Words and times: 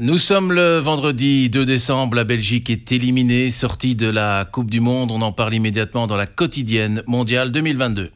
Nous 0.00 0.18
sommes 0.18 0.52
le 0.52 0.78
vendredi 0.78 1.48
2 1.50 1.64
décembre, 1.64 2.16
la 2.16 2.24
Belgique 2.24 2.68
est 2.68 2.90
éliminée, 2.90 3.52
sortie 3.52 3.94
de 3.94 4.10
la 4.10 4.44
Coupe 4.44 4.68
du 4.68 4.80
Monde, 4.80 5.12
on 5.12 5.22
en 5.22 5.30
parle 5.30 5.54
immédiatement 5.54 6.08
dans 6.08 6.16
la 6.16 6.26
quotidienne 6.26 7.04
mondiale 7.06 7.52
2022. 7.52 8.10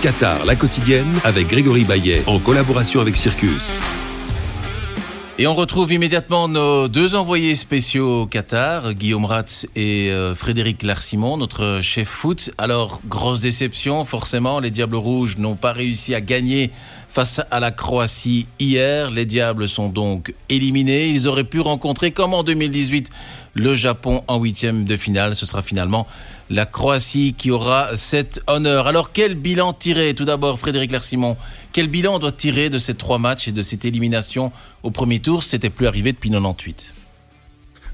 Qatar, 0.00 0.46
la 0.46 0.56
quotidienne, 0.56 1.12
avec 1.22 1.48
Grégory 1.48 1.84
Baillet, 1.84 2.22
en 2.26 2.38
collaboration 2.38 3.02
avec 3.02 3.18
Circus. 3.18 3.78
Et 5.38 5.46
on 5.46 5.54
retrouve 5.54 5.92
immédiatement 5.92 6.46
nos 6.46 6.88
deux 6.88 7.14
envoyés 7.14 7.56
spéciaux 7.56 8.22
au 8.22 8.26
Qatar, 8.26 8.94
Guillaume 8.94 9.24
Ratz 9.24 9.66
et 9.74 10.10
euh, 10.10 10.34
Frédéric 10.34 10.82
Larsimon, 10.82 11.36
notre 11.36 11.80
chef 11.82 12.06
foot. 12.06 12.50
Alors, 12.58 13.00
grosse 13.06 13.40
déception, 13.40 14.04
forcément, 14.04 14.60
les 14.60 14.70
Diables 14.70 14.96
Rouges 14.96 15.38
n'ont 15.38 15.56
pas 15.56 15.72
réussi 15.72 16.14
à 16.14 16.20
gagner 16.20 16.70
face 17.12 17.42
à 17.50 17.60
la 17.60 17.70
Croatie 17.70 18.46
hier. 18.58 19.10
Les 19.10 19.26
Diables 19.26 19.68
sont 19.68 19.90
donc 19.90 20.32
éliminés. 20.48 21.08
Ils 21.08 21.28
auraient 21.28 21.44
pu 21.44 21.60
rencontrer, 21.60 22.10
comme 22.10 22.32
en 22.32 22.42
2018, 22.42 23.10
le 23.54 23.74
Japon 23.74 24.24
en 24.28 24.40
huitième 24.40 24.84
de 24.84 24.96
finale. 24.96 25.36
Ce 25.36 25.44
sera 25.44 25.60
finalement 25.60 26.06
la 26.48 26.64
Croatie 26.64 27.34
qui 27.36 27.50
aura 27.50 27.96
cet 27.96 28.40
honneur. 28.46 28.86
Alors 28.86 29.12
quel 29.12 29.34
bilan 29.34 29.74
tirer? 29.74 30.14
Tout 30.14 30.24
d'abord, 30.24 30.58
Frédéric 30.58 30.90
Larsimon, 30.90 31.36
quel 31.72 31.88
bilan 31.88 32.18
doit 32.18 32.32
tirer 32.32 32.70
de 32.70 32.78
ces 32.78 32.94
trois 32.94 33.18
matchs 33.18 33.48
et 33.48 33.52
de 33.52 33.60
cette 33.60 33.84
élimination 33.84 34.50
au 34.82 34.90
premier 34.90 35.20
tour? 35.20 35.42
C'était 35.42 35.70
plus 35.70 35.86
arrivé 35.86 36.12
depuis 36.12 36.30
98. 36.30 36.94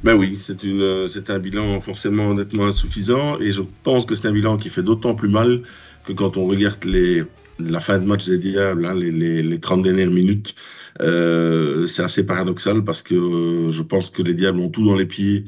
Ben 0.04 0.14
oui, 0.14 0.38
c'est 0.38 1.30
un 1.30 1.38
bilan 1.40 1.80
forcément 1.80 2.28
honnêtement 2.28 2.66
insuffisant 2.66 3.40
et 3.40 3.50
je 3.50 3.62
pense 3.82 4.06
que 4.06 4.14
c'est 4.14 4.28
un 4.28 4.32
bilan 4.32 4.56
qui 4.56 4.68
fait 4.68 4.84
d'autant 4.84 5.16
plus 5.16 5.28
mal 5.28 5.62
que 6.04 6.12
quand 6.12 6.36
on 6.36 6.46
regarde 6.46 6.84
les, 6.84 7.24
la 7.58 7.80
fin 7.80 7.98
de 7.98 8.04
match 8.04 8.26
des 8.26 8.38
Diables, 8.38 8.86
hein, 8.86 8.94
les, 8.94 9.10
les, 9.10 9.42
les, 9.42 9.60
30 9.60 9.82
dernières 9.82 10.10
minutes, 10.10 10.54
euh, 11.00 11.86
c'est 11.86 12.02
assez 12.02 12.26
paradoxal 12.26 12.84
parce 12.84 13.02
que 13.02 13.14
euh, 13.14 13.70
je 13.70 13.82
pense 13.82 14.10
que 14.10 14.22
les 14.22 14.34
Diables 14.34 14.60
ont 14.60 14.68
tout 14.70 14.84
dans 14.84 14.96
les 14.96 15.06
pieds 15.06 15.44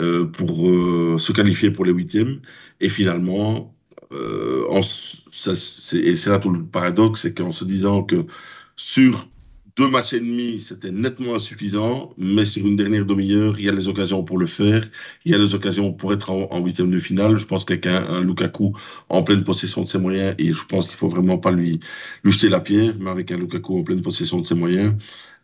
euh, 0.00 0.24
pour 0.24 0.68
euh, 0.68 1.16
se 1.18 1.32
qualifier 1.32 1.70
pour 1.70 1.84
les 1.84 1.92
huitièmes. 1.92 2.40
Et 2.80 2.88
finalement, 2.88 3.74
euh, 4.12 4.64
en, 4.70 4.82
ça, 4.82 5.52
et 5.52 6.16
c'est 6.16 6.30
là 6.30 6.38
tout 6.38 6.50
le 6.50 6.64
paradoxe, 6.64 7.22
c'est 7.22 7.34
qu'en 7.34 7.50
se 7.50 7.64
disant 7.64 8.02
que 8.02 8.26
sur 8.76 9.28
deux 9.76 9.88
matchs 9.88 10.12
et 10.12 10.20
demi, 10.20 10.60
c'était 10.60 10.92
nettement 10.92 11.34
insuffisant, 11.34 12.14
mais 12.16 12.44
sur 12.44 12.64
une 12.64 12.76
dernière 12.76 13.04
demi-heure, 13.04 13.58
il 13.58 13.64
y 13.64 13.68
a 13.68 13.72
les 13.72 13.88
occasions 13.88 14.22
pour 14.22 14.38
le 14.38 14.46
faire, 14.46 14.88
il 15.24 15.32
y 15.32 15.34
a 15.34 15.38
les 15.38 15.54
occasions 15.54 15.92
pour 15.92 16.12
être 16.12 16.30
en 16.30 16.64
huitième 16.64 16.90
de 16.90 16.98
finale. 16.98 17.36
Je 17.36 17.46
pense 17.46 17.64
qu'avec 17.64 17.86
un, 17.86 18.22
Lukaku 18.22 18.72
en 19.08 19.22
pleine 19.24 19.42
possession 19.42 19.82
de 19.82 19.88
ses 19.88 19.98
moyens, 19.98 20.34
et 20.38 20.52
je 20.52 20.64
pense 20.64 20.86
qu'il 20.86 20.96
faut 20.96 21.08
vraiment 21.08 21.38
pas 21.38 21.50
lui, 21.50 21.80
lui 22.22 22.32
jeter 22.32 22.48
la 22.48 22.60
pierre, 22.60 22.94
mais 23.00 23.10
avec 23.10 23.32
un 23.32 23.36
Lukaku 23.36 23.80
en 23.80 23.82
pleine 23.82 24.02
possession 24.02 24.40
de 24.40 24.46
ses 24.46 24.54
moyens, 24.54 24.94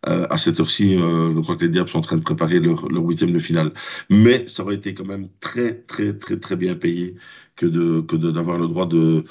euh, 0.08 0.26
à 0.30 0.38
cette 0.38 0.60
heure-ci, 0.60 0.96
euh, 0.96 1.34
je 1.34 1.40
crois 1.40 1.56
que 1.56 1.64
les 1.64 1.70
Diables 1.70 1.88
sont 1.88 1.98
en 1.98 2.00
train 2.02 2.16
de 2.16 2.22
préparer 2.22 2.60
leur, 2.60 2.88
leur 2.88 3.02
huitième 3.04 3.32
de 3.32 3.38
finale. 3.38 3.72
Mais 4.10 4.46
ça 4.46 4.62
aurait 4.62 4.76
été 4.76 4.94
quand 4.94 5.04
même 5.04 5.28
très, 5.40 5.74
très, 5.74 6.14
très, 6.14 6.38
très 6.38 6.56
bien 6.56 6.74
payé 6.76 7.16
que 7.56 7.66
de 7.66 8.00
que 8.00 8.16
d'avoir 8.16 8.58
le 8.58 8.66
droit 8.68 8.86
de 8.86 9.24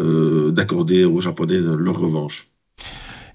euh, 0.00 0.52
d'accorder 0.52 1.04
aux 1.04 1.20
Japonais 1.20 1.58
leur 1.58 1.98
revanche. 1.98 2.51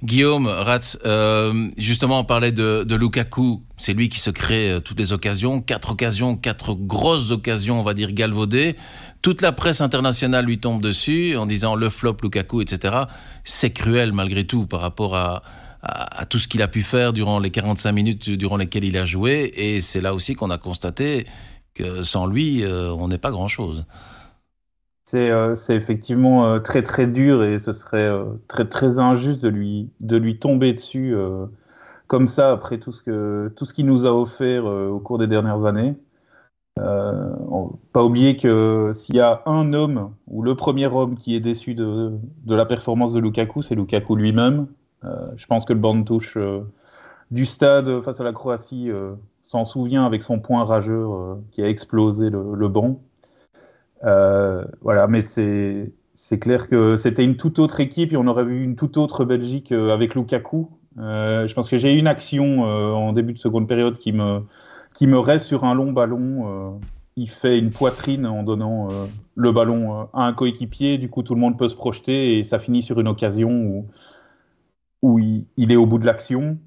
Guillaume 0.03 0.48
Ratz, 0.48 1.00
euh, 1.06 1.70
justement, 1.78 2.20
on 2.20 2.23
parlait 2.23 2.52
de, 2.52 2.95
Lukaku. 2.95 3.64
C'est 3.78 3.94
lui 3.94 4.09
qui 4.09 4.20
se 4.20 4.30
crée 4.30 4.72
euh, 4.72 4.80
toutes 4.80 5.00
les 5.00 5.14
occasions. 5.14 5.62
Quatre 5.62 5.92
occasions, 5.92 6.36
quatre 6.36 6.73
grosses 6.73 7.31
occasions, 7.31 7.80
on 7.80 7.84
va 7.84 7.94
dire, 7.94 8.12
galvaudées. 8.12 8.75
Toute 9.22 9.42
la 9.42 9.52
presse 9.52 9.81
internationale 9.81 10.45
lui 10.45 10.59
tombe 10.59 10.81
dessus 10.81 11.36
en 11.36 11.45
disant 11.45 11.75
le 11.75 11.90
flop 11.90 12.18
Lukaku, 12.22 12.62
etc. 12.62 12.95
C'est 13.44 13.72
cruel 13.72 14.14
malgré 14.14 14.45
tout 14.45 14.68
par 14.68 14.81
rapport 14.81 15.16
à 15.16 15.42
tout 16.30 16.38
ce 16.38 16.48
qu'il 16.48 16.62
a 16.62 16.68
pu 16.68 16.81
faire 16.81 17.14
durant 17.14 17.40
les 17.40 17.50
45 17.50 17.92
minutes 17.92 18.30
durant 18.30 18.58
lesquelles 18.58 18.84
il 18.84 18.98
a 18.98 19.06
joué. 19.06 19.52
Et 19.56 19.81
c'est 19.81 20.02
là 20.02 20.14
aussi 20.14 20.36
qu'on 20.36 20.50
a 20.50 20.58
constaté 20.58 21.25
que 21.78 22.03
sans 22.03 22.25
lui, 22.25 22.64
euh, 22.64 22.92
on 22.92 23.08
n'est 23.08 23.18
pas 23.18 23.31
grand-chose. 23.31 23.86
C'est 25.09 25.31
euh, 25.31 25.56
effectivement 25.69 26.45
euh, 26.47 26.59
très 26.59 26.84
très 26.84 27.07
dur 27.07 27.41
et 27.41 27.59
ce 27.59 27.72
serait 27.72 28.09
euh, 28.09 28.25
très 28.50 28.68
très 28.68 29.00
injuste 29.00 29.41
de 29.41 29.47
lui, 29.47 30.38
tomber 30.38 30.73
dessus 30.73 31.16
comme 32.07 32.28
ça 32.28 32.51
après 32.51 32.78
tout 32.78 32.91
ce 32.91 33.73
qu'il 33.73 33.85
nous 33.85 34.06
a 34.06 34.12
offert 34.12 34.66
au 34.66 35.00
cours 35.00 35.18
des 35.18 35.28
dernières 35.28 35.63
années. 35.63 35.95
On, 36.78 37.72
pas 37.94 38.03
oublier 38.03 38.35
que 38.35 38.91
s'il 38.94 39.16
y 39.16 39.22
a 39.22 39.44
un 39.45 39.72
homme 39.72 40.13
ou 40.28 40.41
le 40.41 40.56
premier 40.56 40.88
homme 40.88 41.16
qui 41.16 41.38
est 41.38 41.39
déçu 41.39 41.74
de, 41.74 42.12
la 42.45 42.66
performance 42.66 43.13
de 43.13 43.19
Lukaku, 43.19 43.62
c'est 43.62 43.75
Lukaku 43.75 44.18
lui-même. 44.18 44.68
je 45.38 45.45
pense 45.45 45.63
que 45.63 45.72
le 45.72 45.79
banc 45.79 46.03
touche 46.03 46.38
du 47.31 47.45
stade 47.45 48.01
face 48.01 48.19
à 48.19 48.25
la 48.25 48.34
Croatie 48.34 48.89
s'en 49.41 49.63
souvient 49.63 50.06
avec 50.06 50.22
son 50.22 50.39
point 50.39 50.66
rageux 50.66 51.07
qui 51.51 51.63
a 51.63 51.69
explosé 51.69 52.29
le, 52.29 52.56
le 52.56 52.68
banc. 52.68 53.00
Euh, 54.03 54.66
voilà, 54.81 55.08
mais 55.08 55.22
c'est 55.22 55.91
c'est 56.13 56.40
clair 56.40 56.68
que 56.68 56.97
c'était 56.97 57.24
une 57.24 57.38
toute 57.38 57.59
autre 57.59 57.80
équipe 57.80 58.12
et 58.12 58.18
on 58.18 58.28
aurait 58.28 58.46
vu 58.46 58.63
une 58.63 58.75
toute 58.75 58.97
autre 58.97 59.24
Belgique 59.25 59.72
euh, 59.72 59.94
avec 59.94 60.16
Lukaku. 60.16 60.69
Euh, 60.97 61.47
je 61.47 61.53
pense 61.53 61.69
que 61.69 61.78
j'ai 61.78 61.94
une 61.94 62.07
action 62.07 62.62
en 62.62 63.13
début 63.13 63.34
de 63.34 63.38
seconde 63.38 63.68
période 63.68 63.97
qui 63.97 64.13
me 64.13 64.41
qui 64.94 65.07
me 65.07 65.19
reste 65.19 65.46
sur 65.46 65.63
un 65.63 65.75
long 65.75 65.91
ballon. 65.91 66.80
Il 67.16 67.30
fait 67.30 67.59
une 67.59 67.69
poitrine 67.72 68.25
en 68.25 68.44
donnant 68.44 68.88
le 69.36 69.52
ballon 69.52 70.07
à 70.13 70.25
un 70.25 70.34
coéquipier. 70.34 70.97
Du 70.97 71.09
coup, 71.09 71.24
tout 71.24 71.36
le 71.36 71.41
monde 71.41 71.57
peut 71.57 71.69
se 71.69 71.75
projeter 71.75 72.40
et 72.40 72.44
ça 72.44 72.59
finit 72.59 72.81
sur 72.81 73.00
une 73.00 73.07
occasion 73.07 73.52
où 73.52 73.86
où 75.03 75.19
il, 75.19 75.46
il 75.57 75.72
est 75.72 75.75
au 75.75 75.86
bout 75.86 76.00
de 76.00 76.06
l'action. 76.06 76.57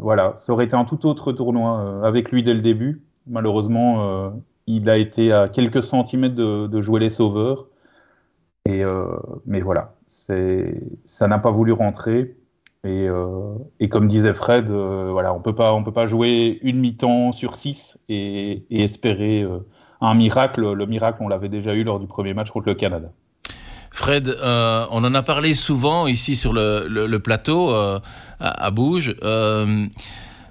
voilà, 0.00 0.32
ça 0.36 0.52
aurait 0.54 0.64
été 0.64 0.76
un 0.76 0.84
tout 0.84 1.06
autre 1.06 1.32
tournoi 1.32 2.00
avec 2.02 2.30
lui 2.30 2.42
dès 2.42 2.54
le 2.54 2.62
début. 2.62 3.02
Malheureusement, 3.26 4.32
il 4.66 4.88
a 4.88 4.96
été 4.96 5.32
à 5.32 5.48
quelques 5.48 5.82
centimètres 5.82 6.34
de, 6.34 6.82
jouer 6.82 7.00
les 7.00 7.10
sauveurs. 7.10 7.66
Et, 8.66 8.82
euh, 8.82 9.16
mais 9.46 9.60
voilà, 9.60 9.94
ça 10.06 11.28
n'a 11.28 11.38
pas 11.38 11.50
voulu 11.50 11.72
rentrer. 11.72 12.36
Et, 12.84 13.08
euh, 13.08 13.54
comme 13.90 14.08
disait 14.08 14.34
Fred, 14.34 14.70
euh, 14.70 15.08
voilà, 15.10 15.34
on 15.34 15.40
peut 15.40 15.54
pas, 15.54 15.74
on 15.74 15.82
peut 15.82 15.92
pas 15.92 16.06
jouer 16.06 16.58
une 16.62 16.78
mi-temps 16.78 17.32
sur 17.32 17.56
six 17.56 17.98
et, 18.08 18.64
espérer 18.70 19.46
un 20.00 20.14
miracle. 20.14 20.72
Le 20.72 20.86
miracle, 20.86 21.18
on 21.22 21.28
l'avait 21.28 21.48
déjà 21.48 21.74
eu 21.74 21.84
lors 21.84 22.00
du 22.00 22.06
premier 22.06 22.34
match 22.34 22.50
contre 22.50 22.68
le 22.68 22.74
Canada. 22.74 23.08
Fred, 23.90 24.36
on 24.42 25.04
en 25.04 25.14
a 25.14 25.22
parlé 25.22 25.54
souvent 25.54 26.06
ici 26.06 26.34
sur 26.34 26.52
le 26.52 27.16
plateau 27.18 27.70
à, 27.70 28.00
à 28.40 28.70
Bouge 28.70 29.14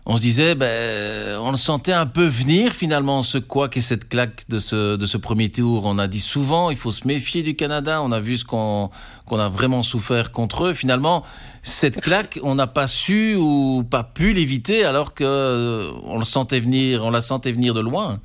on 0.06 0.18
se 0.18 0.22
disait, 0.22 0.56
ben, 0.56 1.40
on 1.40 1.52
le 1.52 1.58
sentait 1.58 1.94
un 1.94 2.06
peu 2.06 2.26
venir 2.26 2.74
finalement, 2.74 3.24
ce 3.24 3.38
quoi 3.38 3.70
qu'est 3.70 3.80
cette 3.80 4.10
claque 4.10 4.44
de 4.50 4.60
ce, 4.60 4.98
de 4.98 5.06
ce 5.06 5.18
premier 5.18 5.50
tour. 5.50 5.84
On 5.86 5.98
a 5.98 6.08
dit 6.08 6.20
souvent, 6.20 6.70
il 6.70 6.76
faut 6.76 6.92
se 6.92 7.08
méfier 7.08 7.42
du 7.42 7.56
Canada. 7.56 8.02
On 8.04 8.12
a 8.12 8.20
vu 8.20 8.36
ce 8.36 8.44
qu'on 8.44 8.90
a 9.32 9.50
vraiment 9.50 9.82
souffert 9.82 10.34
contre 10.34 10.66
eux. 10.66 10.74
Finalement, 10.74 11.24
cette 11.62 12.02
claque, 12.02 12.38
on 12.44 12.56
n'a 12.56 12.68
pas 12.68 12.88
su 12.88 13.36
ou 13.36 13.84
pas 13.90 14.04
pu 14.04 14.34
l'éviter 14.34 14.84
alors 14.84 15.14
que 15.14 15.24
euh, 15.24 15.90
on 16.04 16.20
le 16.20 16.26
sentait 16.26 16.60
venir, 16.60 17.06
on 17.06 17.12
la 17.12 17.22
sentait 17.22 17.54
venir 17.54 17.74
de 17.74 17.80
loin. 17.80 18.20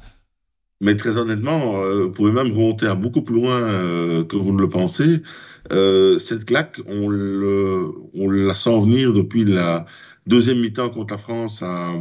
Mais 0.81 0.97
très 0.97 1.17
honnêtement, 1.17 1.83
euh, 1.83 2.05
vous 2.05 2.11
pouvez 2.11 2.33
même 2.33 2.53
remonter 2.53 2.87
à 2.87 2.97
beaucoup 2.97 3.23
plus 3.23 3.37
loin 3.37 3.55
euh, 3.55 4.25
que 4.25 4.37
vous 4.37 4.53
ne 4.53 4.61
le 4.61 4.69
pensez. 4.69 5.23
Cette 5.71 6.47
claque, 6.47 6.81
on, 6.89 7.09
le, 7.09 7.93
on 8.15 8.31
la 8.31 8.55
sent 8.55 8.81
venir 8.81 9.13
depuis 9.13 9.45
la 9.45 9.85
deuxième 10.29 10.61
mi-temps 10.61 10.91
contre 10.91 11.15
la 11.15 11.19
France 11.19 11.63
à, 11.63 11.93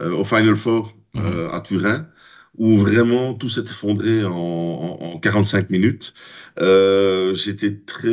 euh, 0.00 0.12
au 0.12 0.24
Final 0.24 0.56
Four 0.56 0.96
mmh. 1.14 1.20
euh, 1.20 1.52
à 1.52 1.60
Turin, 1.60 2.08
où 2.56 2.76
vraiment 2.76 3.34
tout 3.34 3.48
s'est 3.48 3.62
effondré 3.62 4.24
en, 4.24 4.32
en, 4.32 5.14
en, 5.14 5.18
45 5.18 5.70
minutes. 5.70 6.14
Euh, 6.60 7.34
j'étais 7.34 7.76
très, 7.76 8.08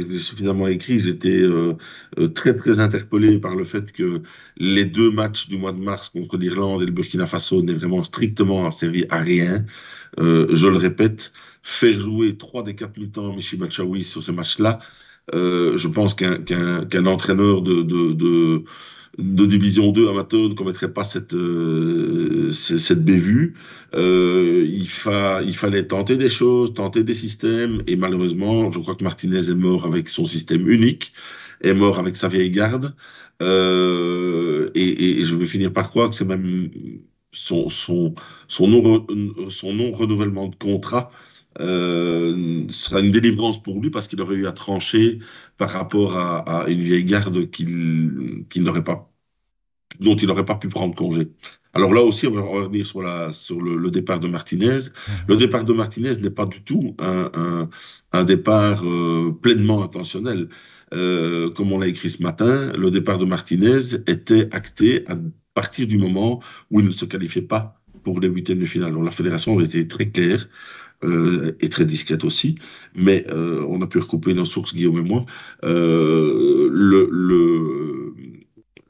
je 0.00 0.08
l'ai 0.08 0.18
suffisamment 0.18 0.66
écrit, 0.66 0.98
j'étais 1.00 1.42
très 2.34 2.56
très 2.56 2.78
interpellé 2.80 3.38
par 3.38 3.54
le 3.54 3.64
fait 3.64 3.92
que 3.92 4.22
les 4.56 4.84
deux 4.84 5.10
matchs 5.10 5.48
du 5.48 5.58
mois 5.58 5.72
de 5.72 5.80
mars 5.80 6.08
contre 6.10 6.36
l'Irlande 6.38 6.82
et 6.82 6.86
le 6.86 6.92
Burkina 6.92 7.26
Faso 7.26 7.62
n'aient 7.62 7.74
vraiment 7.74 8.02
strictement 8.02 8.68
servi 8.70 9.04
à 9.10 9.18
rien. 9.18 9.64
Je 10.18 10.66
le 10.66 10.76
répète, 10.76 11.32
faire 11.62 11.98
jouer 11.98 12.36
trois 12.36 12.62
des 12.64 12.74
quatre 12.74 12.96
mi-temps 12.98 13.32
Michi 13.34 13.56
Bachaoui 13.56 14.02
sur 14.02 14.22
ce 14.22 14.32
match-là, 14.32 14.80
je 15.32 15.88
pense 15.88 16.14
qu'un 16.14 16.36
qu 16.38 16.54
qu 16.90 16.98
entraîneur 17.06 17.62
de, 17.62 19.46
division 19.46 19.90
2 19.92 20.08
amateur 20.08 20.48
ne 20.48 20.54
commettrait 20.54 20.92
pas 20.92 21.04
cette, 21.04 21.34
euh, 21.34 22.50
bévue. 22.96 23.54
Euh, 23.94 24.66
il, 24.68 24.88
fa, 24.88 25.42
il 25.42 25.56
fallait 25.56 25.86
tenter 25.86 26.16
des 26.16 26.28
choses, 26.28 26.74
tenter 26.74 27.02
des 27.02 27.14
systèmes, 27.14 27.82
et 27.86 27.96
malheureusement, 27.96 28.70
je 28.70 28.78
crois 28.78 28.94
que 28.94 29.04
Martinez 29.04 29.50
est 29.50 29.54
mort 29.54 29.86
avec 29.86 30.08
son 30.08 30.24
système 30.24 30.68
unique, 30.68 31.12
est 31.62 31.74
mort 31.74 31.98
avec 31.98 32.16
sa 32.16 32.28
vieille 32.28 32.50
garde, 32.50 32.94
euh, 33.42 34.68
et, 34.74 35.24
je 35.24 35.36
vais 35.36 35.46
finir 35.46 35.72
par 35.72 35.90
croire 35.90 36.10
que 36.10 36.14
c'est 36.14 36.24
même 36.24 36.70
son, 37.32 37.68
son, 37.68 38.14
son 38.48 38.68
non-renouvellement 38.68 40.48
de 40.48 40.56
contrat 40.56 41.10
euh, 41.60 42.64
sera 42.68 43.00
une 43.00 43.12
délivrance 43.12 43.62
pour 43.62 43.80
lui 43.80 43.90
parce 43.90 44.08
qu'il 44.08 44.20
aurait 44.20 44.36
eu 44.36 44.46
à 44.46 44.52
trancher 44.52 45.18
par 45.56 45.70
rapport 45.70 46.16
à, 46.16 46.64
une 46.68 46.80
vieille 46.80 47.04
garde 47.04 47.50
qu'il 47.50 48.44
n'aurait 48.56 48.84
pas, 48.84 49.10
dont 50.00 50.16
il 50.16 50.28
n'aurait 50.28 50.44
pas 50.44 50.54
pu 50.54 50.68
prendre 50.68 50.94
congé. 50.94 51.28
Alors 51.74 51.92
là 51.92 52.02
aussi, 52.02 52.26
on 52.26 52.32
va 52.32 52.40
revenir 52.40 52.86
sur, 52.86 53.02
la, 53.02 53.32
sur 53.32 53.60
le, 53.60 53.90
départ 53.90 54.20
de 54.20 54.28
Martinez. 54.28 54.78
Mhm. 54.78 55.14
Le 55.28 55.36
départ 55.36 55.64
de 55.64 55.72
Martinez 55.72 56.16
n'est 56.16 56.30
pas 56.30 56.46
du 56.46 56.62
tout 56.62 56.96
un, 56.98 57.68
un, 58.12 58.24
départ 58.24 58.82
euh, 58.84 59.32
pleinement 59.42 59.82
intentionnel. 59.82 60.48
Euh, 60.94 61.50
comme 61.50 61.72
on 61.72 61.78
l'a 61.78 61.86
écrit 61.86 62.10
ce 62.10 62.22
matin, 62.22 62.72
le 62.76 62.90
départ 62.90 63.18
de 63.18 63.26
Martinez 63.26 63.96
était 64.06 64.48
acté 64.52 65.04
à 65.08 65.16
partir 65.54 65.86
du 65.86 65.98
moment 65.98 66.40
où 66.70 66.80
il 66.80 66.86
ne 66.86 66.90
se 66.90 67.04
qualifiait 67.04 67.42
pas 67.42 67.80
pour 68.02 68.20
les 68.20 68.28
huitièmes 68.28 68.60
de 68.60 68.64
finale. 68.64 68.92
Donc 68.94 69.04
la 69.04 69.10
fédération 69.10 69.58
a 69.58 69.62
été 69.62 69.86
très 69.86 70.08
claire 70.08 70.48
euh, 71.04 71.56
et 71.60 71.68
très 71.68 71.84
discrète 71.84 72.24
aussi, 72.24 72.56
mais 72.94 73.24
euh, 73.30 73.64
on 73.68 73.80
a 73.82 73.86
pu 73.86 73.98
recouper 73.98 74.34
nos 74.34 74.44
sources, 74.44 74.74
Guillaume 74.74 74.98
et 74.98 75.02
moi. 75.02 75.26
Euh, 75.64 76.70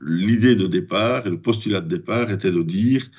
l'idée 0.00 0.56
de 0.56 0.66
départ 0.66 1.26
et 1.26 1.30
le 1.30 1.40
postulat 1.40 1.80
de 1.80 1.88
départ 1.88 2.30
était 2.30 2.50
de 2.50 2.62
dire 2.62 3.10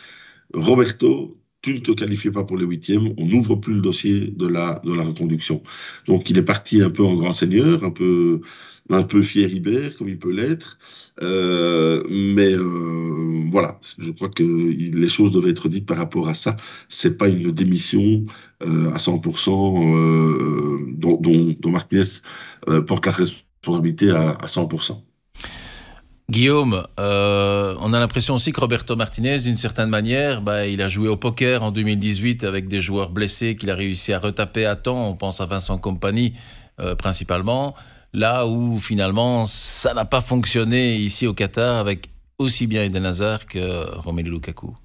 Roberto, 0.53 1.37
tu 1.61 1.73
ne 1.75 1.79
te 1.79 1.91
qualifies 1.91 2.31
pas 2.31 2.43
pour 2.43 2.57
les 2.57 2.65
huitièmes, 2.65 3.13
on 3.17 3.25
n'ouvre 3.25 3.57
plus 3.57 3.75
le 3.75 3.81
dossier 3.81 4.27
de 4.27 4.47
la, 4.47 4.81
de 4.83 4.93
la 4.93 5.03
reconduction. 5.03 5.61
Donc 6.07 6.29
il 6.29 6.37
est 6.37 6.43
parti 6.43 6.81
un 6.81 6.89
peu 6.89 7.03
en 7.03 7.15
grand 7.15 7.33
seigneur, 7.33 7.83
un 7.83 7.91
peu, 7.91 8.41
un 8.89 9.03
peu 9.03 9.21
fier 9.21 9.51
Ibert, 9.51 9.95
comme 9.97 10.09
il 10.09 10.17
peut 10.17 10.31
l'être. 10.31 10.77
Euh, 11.21 12.03
mais 12.09 12.53
euh, 12.53 13.47
voilà, 13.51 13.79
je 13.99 14.11
crois 14.11 14.29
que 14.29 14.43
les 14.43 15.09
choses 15.09 15.31
doivent 15.31 15.47
être 15.47 15.69
dites 15.69 15.85
par 15.85 15.97
rapport 15.97 16.27
à 16.27 16.33
ça. 16.33 16.57
C'est 16.87 17.17
pas 17.17 17.27
une 17.27 17.51
démission 17.51 18.23
euh, 18.63 18.91
à 18.91 18.97
100% 18.97 20.97
dont, 20.97 21.71
Martinez 21.71 22.03
porte 22.87 23.05
la 23.05 23.11
responsabilité 23.11 24.11
à, 24.11 24.31
à 24.31 24.45
100%. 24.47 24.97
Guillaume, 26.29 26.83
on 26.97 27.93
a 27.93 27.99
l'impression 27.99 28.35
aussi 28.35 28.51
que 28.51 28.59
Roberto 28.59 28.95
Martinez, 28.95 29.39
d'une 29.39 29.57
certaine 29.57 29.89
manière, 29.89 30.43
bah, 30.43 30.67
il 30.67 30.81
a 30.81 30.87
joué 30.87 31.07
au 31.07 31.17
poker 31.17 31.63
en 31.63 31.71
2018 31.71 32.43
avec 32.43 32.67
des 32.67 32.81
joueurs 32.81 33.09
blessés 33.09 33.55
qu'il 33.55 33.71
a 33.71 33.75
réussi 33.75 34.13
à 34.13 34.19
retaper 34.19 34.65
à 34.65 34.75
temps. 34.75 35.09
On 35.09 35.15
pense 35.15 35.41
à 35.41 35.47
Vincent 35.47 35.77
Compagnie 35.77 36.33
principalement. 36.97 37.75
Là 38.13 38.47
où 38.47 38.77
finalement 38.79 39.45
ça 39.45 39.93
n'a 39.93 40.05
pas 40.05 40.21
fonctionné 40.21 40.95
ici 40.95 41.27
au 41.27 41.33
Qatar 41.33 41.77
avec 41.77 42.09
aussi 42.37 42.67
bien 42.67 42.83
Eden 42.83 43.05
Hazard 43.05 43.45
que 43.45 43.95
Romelu 43.97 44.31
Lukaku. 44.31 44.75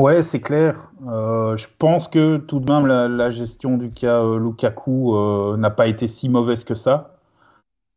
Ouais, 0.00 0.22
c'est 0.22 0.40
clair. 0.40 0.90
Euh, 1.08 1.56
je 1.56 1.66
pense 1.78 2.08
que 2.08 2.36
tout 2.36 2.60
de 2.60 2.70
même 2.70 2.86
la, 2.86 3.30
gestion 3.30 3.78
du 3.78 3.90
cas 3.90 4.22
Lukaku 4.22 5.56
n'a 5.56 5.70
pas 5.70 5.86
été 5.86 6.06
si 6.08 6.28
mauvaise 6.28 6.64
que 6.64 6.74
ça. 6.74 7.16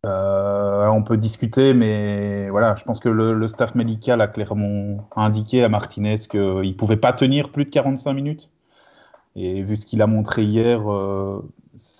Euh, 0.05 0.87
on 0.87 1.03
peut 1.03 1.17
discuter, 1.17 1.73
mais 1.73 2.49
voilà, 2.49 2.75
je 2.75 2.83
pense 2.83 2.99
que 2.99 3.09
le, 3.09 3.47
staff 3.47 3.75
médical 3.75 4.21
a 4.21 4.27
clairement 4.27 5.09
indiqué 5.15 5.63
à 5.63 5.69
Martinez 5.69 6.17
qu'il 6.29 6.39
ne 6.39 6.73
pouvait 6.73 6.97
pas 6.97 7.11
tenir 7.13 7.51
plus 7.51 7.65
de 7.65 7.69
45 7.69 8.13
minutes. 8.13 8.49
Et 9.35 9.61
vu 9.63 9.75
ce 9.75 9.85
qu'il 9.85 10.01
a 10.01 10.07
montré 10.07 10.43
hier, 10.43 10.81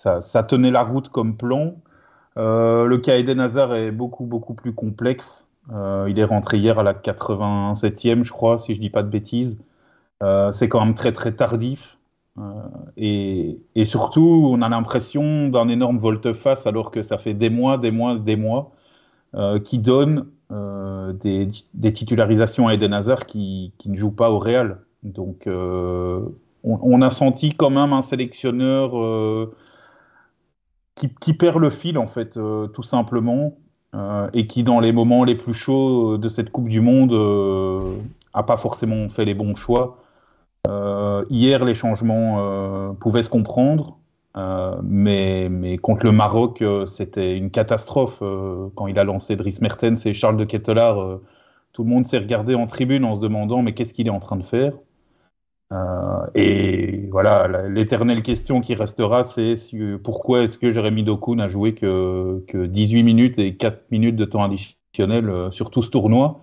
euh, 0.06 0.20
ça, 0.20 0.42
tenait 0.42 0.70
la 0.70 0.82
route 0.82 1.08
comme 1.08 1.36
plan. 1.36 1.74
Euh, 2.36 2.86
le 2.86 2.98
cas 2.98 3.16
Eden 3.16 3.40
Hazard 3.40 3.74
est 3.74 3.90
beaucoup, 3.90 4.24
beaucoup 4.24 4.54
plus 4.54 4.74
complexe. 4.74 5.46
il 6.08 6.18
est 6.18 6.24
rentré 6.24 6.58
hier 6.58 6.78
à 6.78 6.82
la 6.82 6.94
87e, 6.94 8.24
je 8.24 8.32
crois, 8.32 8.58
si 8.58 8.74
je 8.74 8.78
ne 8.78 8.82
dis 8.82 8.90
pas 8.90 9.02
de 9.02 9.08
bêtises. 9.08 9.58
c'est 10.52 10.68
quand 10.68 10.84
même 10.84 10.94
très, 10.94 11.12
très 11.12 11.32
tardif. 11.32 11.98
Euh, 12.38 13.52
et, 13.74 13.84
surtout, 13.84 14.48
on 14.52 14.62
a 14.62 14.68
l'impression 14.68 15.48
d'un 15.48 15.68
énorme 15.68 15.98
volte-face 15.98 16.66
alors 16.66 16.90
que 16.90 17.02
ça 17.02 17.18
fait 17.18 17.34
des 17.34 17.50
mois, 17.50 17.78
des 17.78 17.90
mois, 17.90 18.18
des 18.18 18.36
mois 18.36 18.72
euh, 19.34 19.58
qui 19.60 19.78
donne 19.78 20.26
euh, 20.52 21.12
des, 21.12 21.92
titularisations 21.92 22.68
à 22.68 22.74
Eden 22.74 22.92
Hazard 22.92 23.26
qui, 23.26 23.72
ne 23.86 23.94
joue 23.94 24.10
pas 24.10 24.30
au 24.30 24.38
Real. 24.38 24.78
Donc, 25.02 25.48
on, 26.62 27.02
a 27.02 27.10
senti 27.10 27.54
quand 27.54 27.70
même 27.70 27.92
un 27.92 28.02
sélectionneur 28.02 28.92
qui, 31.08 31.34
perd 31.34 31.58
le 31.58 31.70
fil, 31.70 31.98
en 31.98 32.06
fait, 32.06 32.38
tout 32.72 32.82
simplement, 32.82 33.56
et 34.32 34.46
qui, 34.46 34.62
dans 34.62 34.80
les 34.80 34.92
moments 34.92 35.24
les 35.24 35.34
plus 35.34 35.54
chauds 35.54 36.18
de 36.18 36.28
cette 36.28 36.50
Coupe 36.50 36.68
du 36.68 36.80
Monde, 36.80 37.12
n'a 38.34 38.42
pas 38.42 38.56
forcément 38.56 39.08
fait 39.08 39.24
les 39.24 39.34
bons 39.34 39.54
choix. 39.54 39.98
Euh, 40.66 41.24
hier, 41.30 41.64
les 41.64 41.74
changements 41.74 42.36
euh, 42.38 42.92
pouvaient 42.92 43.22
se 43.22 43.28
comprendre, 43.28 43.98
euh, 44.36 44.76
mais, 44.82 45.48
mais, 45.50 45.78
contre 45.78 46.04
le 46.04 46.12
Maroc, 46.12 46.62
c'était 46.86 47.36
une 47.36 47.50
catastrophe. 47.50 48.22
quand 48.74 48.86
il 48.86 48.98
a 48.98 49.04
lancé 49.04 49.36
Dries 49.36 49.58
Mertens 49.60 50.06
et 50.06 50.12
Charles 50.12 50.36
de 50.36 50.44
Kettelard, 50.44 51.18
tout 51.72 51.84
le 51.84 51.90
monde 51.90 52.04
s'est 52.06 52.18
regardé 52.18 52.54
en 52.54 52.66
tribune 52.66 53.04
en 53.04 53.14
se 53.14 53.20
demandant 53.20 53.62
mais 53.62 53.72
qu'est-ce 53.72 53.94
qu'il 53.94 54.06
est 54.06 54.10
en 54.10 54.20
train 54.20 54.36
de 54.36 54.44
faire? 54.44 54.72
Et 56.34 57.06
voilà, 57.10 57.68
l'éternelle 57.68 58.22
question 58.22 58.60
qui 58.60 58.74
restera, 58.74 59.24
c'est 59.24 59.54
pourquoi 60.02 60.42
est-ce 60.42 60.58
que 60.58 60.72
Jérémy 60.72 61.04
Doku 61.04 61.36
n'a 61.36 61.48
joué 61.48 61.74
que, 61.74 62.42
que, 62.48 62.66
18 62.66 63.02
minutes 63.04 63.38
et 63.38 63.56
4 63.56 63.90
minutes 63.90 64.16
de 64.16 64.24
temps 64.24 64.42
additionnel 64.42 65.52
sur 65.52 65.70
tout 65.70 65.82
ce 65.82 65.90
tournoi, 65.90 66.42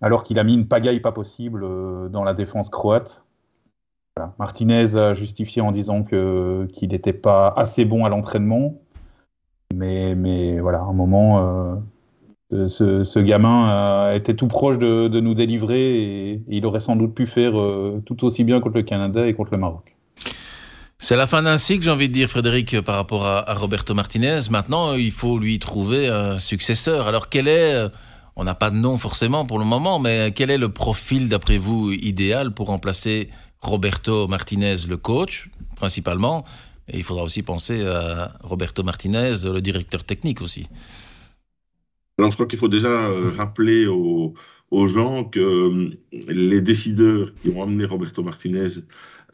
alors 0.00 0.22
qu'il 0.22 0.38
a 0.38 0.44
mis 0.44 0.54
une 0.54 0.68
pagaille 0.68 1.00
pas 1.00 1.12
possible 1.12 1.66
dans 2.10 2.22
la 2.22 2.34
défense 2.34 2.70
croate? 2.70 3.24
Martinez 4.38 4.96
a 4.96 5.12
justifié 5.14 5.60
en 5.60 5.72
disant 5.72 6.04
qu'il 6.04 6.88
n'était 6.88 7.12
pas 7.12 7.48
assez 7.56 7.84
bon 7.84 8.04
à 8.04 8.08
l'entraînement, 8.08 8.80
mais 9.74 10.14
mais 10.14 10.60
voilà, 10.60 10.78
à 10.78 10.84
un 10.84 10.92
moment, 10.92 11.38
euh, 11.40 11.74
ce, 12.68 13.18
gamin 13.18 14.12
était 14.14 14.34
tout 14.34 14.46
proche 14.46 14.78
de, 14.78 15.20
nous 15.20 15.34
délivrer 15.34 16.32
et, 16.32 16.42
il 16.48 16.66
aurait 16.66 16.80
sans 16.80 16.96
doute 16.96 17.14
pu 17.14 17.26
faire 17.26 17.58
euh, 17.58 18.02
tout 18.06 18.24
aussi 18.24 18.44
bien 18.44 18.60
contre 18.60 18.76
le 18.76 18.82
Canada 18.82 19.26
et 19.26 19.34
contre 19.34 19.52
le 19.52 19.58
Maroc. 19.58 19.94
C'est 20.98 21.16
la 21.16 21.26
fin 21.26 21.42
d'un 21.42 21.56
cycle, 21.56 21.84
j'ai 21.84 21.90
envie 21.90 22.08
de 22.08 22.14
dire, 22.14 22.28
Frédéric, 22.28 22.80
par 22.80 22.96
rapport 22.96 23.26
à, 23.26 23.52
Roberto 23.54 23.92
Martinez. 23.92 24.38
Maintenant, 24.50 24.94
il 24.94 25.10
faut 25.10 25.38
lui 25.38 25.58
trouver 25.58 26.08
un 26.08 26.38
successeur. 26.38 27.06
Alors, 27.06 27.28
quel 27.28 27.46
est, 27.46 27.74
euh, 27.74 27.88
on 28.36 28.44
n'a 28.44 28.54
pas 28.54 28.70
de 28.70 28.76
nom 28.76 28.96
forcément 28.96 29.44
pour 29.44 29.58
le 29.58 29.64
moment, 29.64 29.98
mais 29.98 30.32
quel 30.34 30.50
est 30.50 30.58
le 30.58 30.70
profil, 30.70 31.28
d'après 31.28 31.58
vous, 31.58 31.92
idéal 31.92 32.52
pour 32.52 32.68
remplacer 32.68 33.28
Roberto 33.60 34.28
Martinez, 34.28 34.76
le 34.88 34.96
coach, 34.96 35.50
principalement? 35.76 36.44
Et 36.88 36.98
il 36.98 37.02
faudra 37.02 37.24
aussi 37.24 37.42
penser 37.42 37.86
à 37.86 38.32
Roberto 38.42 38.82
Martinez, 38.82 39.32
le 39.44 39.60
directeur 39.60 40.04
technique 40.04 40.40
aussi. 40.42 40.68
Alors, 42.18 42.30
je 42.30 42.36
crois 42.36 42.46
qu'il 42.46 42.58
faut 42.58 42.68
déjà 42.68 42.88
euh, 42.88 43.30
rappeler 43.36 43.86
aux, 43.86 44.34
gens 44.86 45.24
que 45.24 45.40
euh, 45.40 45.90
les 46.12 46.60
décideurs 46.60 47.32
qui 47.34 47.50
ont 47.50 47.62
amené 47.62 47.84
Roberto 47.84 48.22
Martinez, 48.22 48.82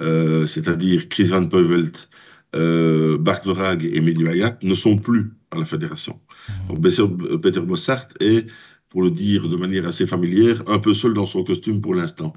euh, 0.01 0.47
c'est-à-dire 0.47 1.09
Chris 1.09 1.25
Van 1.25 1.47
Peuvelt, 1.47 2.09
Bart 2.53 3.41
Verhaag 3.45 3.85
et 3.85 4.01
Mehdi 4.01 4.25
ne 4.63 4.75
sont 4.75 4.97
plus 4.97 5.33
à 5.51 5.59
la 5.59 5.65
fédération. 5.65 6.21
Mmh. 6.69 7.41
Peter 7.41 7.61
Bossart 7.61 8.09
est, 8.21 8.47
pour 8.89 9.03
le 9.03 9.11
dire 9.11 9.49
de 9.49 9.57
manière 9.57 9.87
assez 9.87 10.07
familière, 10.07 10.63
un 10.67 10.79
peu 10.79 10.95
seul 10.95 11.15
dans 11.15 11.27
son 11.27 11.45
costume 11.45 11.81
pour 11.81 11.95
l'instant 11.95 12.35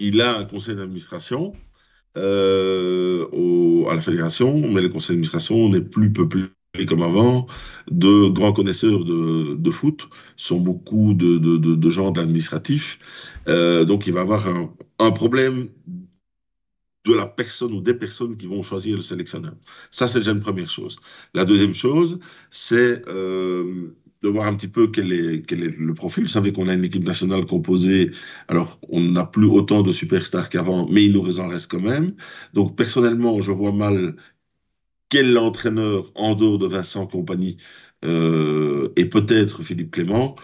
il 0.00 0.20
a 0.22 0.38
un 0.38 0.44
conseil 0.44 0.74
d'administration 0.74 1.52
euh, 2.16 3.84
à 3.88 3.94
la 3.94 4.00
fédération, 4.00 4.68
mais 4.72 4.80
le 4.80 4.88
conseil 4.88 5.10
d'administration 5.10 5.68
n'est 5.68 5.82
plus 5.82 6.12
peuplé 6.12 6.44
comme 6.86 7.02
avant 7.02 7.46
de 7.90 8.28
grands 8.28 8.52
connaisseurs 8.52 9.04
de, 9.04 9.70
foot, 9.70 10.08
sont 10.36 10.60
beaucoup 10.60 11.14
de, 11.14 11.90
gens 11.90 12.10
de 12.10 12.20
l'administratif. 12.20 12.98
Euh, 13.48 13.84
donc 13.84 14.06
il 14.06 14.12
va 14.12 14.20
avoir 14.20 14.46
un, 14.98 15.10
problème 15.10 15.68
de 17.06 17.14
la 17.14 17.26
personne 17.26 17.72
ou 17.72 17.80
des 17.80 17.94
personnes 17.94 18.36
qui 18.36 18.46
vont 18.46 18.62
choisir 18.62 18.96
le 18.96 19.02
sélectionneur. 19.02 19.54
Ça, 19.90 20.06
c'est 20.06 20.20
déjà 20.20 20.32
une 20.32 20.40
première 20.40 20.68
chose. 20.68 20.96
La 21.34 21.44
deuxième 21.44 21.74
chose, 21.74 22.18
c'est 22.50 23.02
euh, 23.08 23.96
de 24.22 24.28
voir 24.28 24.46
un 24.46 24.54
petit 24.54 24.68
peu 24.68 24.88
quel 24.88 25.12
est, 25.12 25.46
quel 25.46 25.62
est 25.62 25.76
le 25.78 25.94
profil. 25.94 26.24
Vous 26.24 26.28
savez 26.28 26.52
qu'on 26.52 26.68
a 26.68 26.74
une 26.74 26.84
équipe 26.84 27.04
nationale 27.04 27.46
composée, 27.46 28.10
alors 28.48 28.78
on 28.90 29.00
n'a 29.00 29.24
plus 29.24 29.46
autant 29.46 29.82
de 29.82 29.90
superstars 29.90 30.50
qu'avant, 30.50 30.86
mais 30.90 31.06
il 31.06 31.12
nous 31.12 31.40
en 31.40 31.48
reste 31.48 31.70
quand 31.70 31.80
même. 31.80 32.14
Donc 32.52 32.76
personnellement, 32.76 33.40
je 33.40 33.50
vois 33.50 33.72
mal 33.72 34.14
quel 35.10 35.36
entraîneur, 35.36 36.10
en 36.14 36.34
dehors 36.34 36.58
de 36.58 36.66
Vincent 36.66 37.06
Compagnie, 37.06 37.58
euh, 38.04 38.88
et 38.96 39.04
peut-être 39.04 39.62
Philippe 39.62 39.90
Clément, 39.90 40.36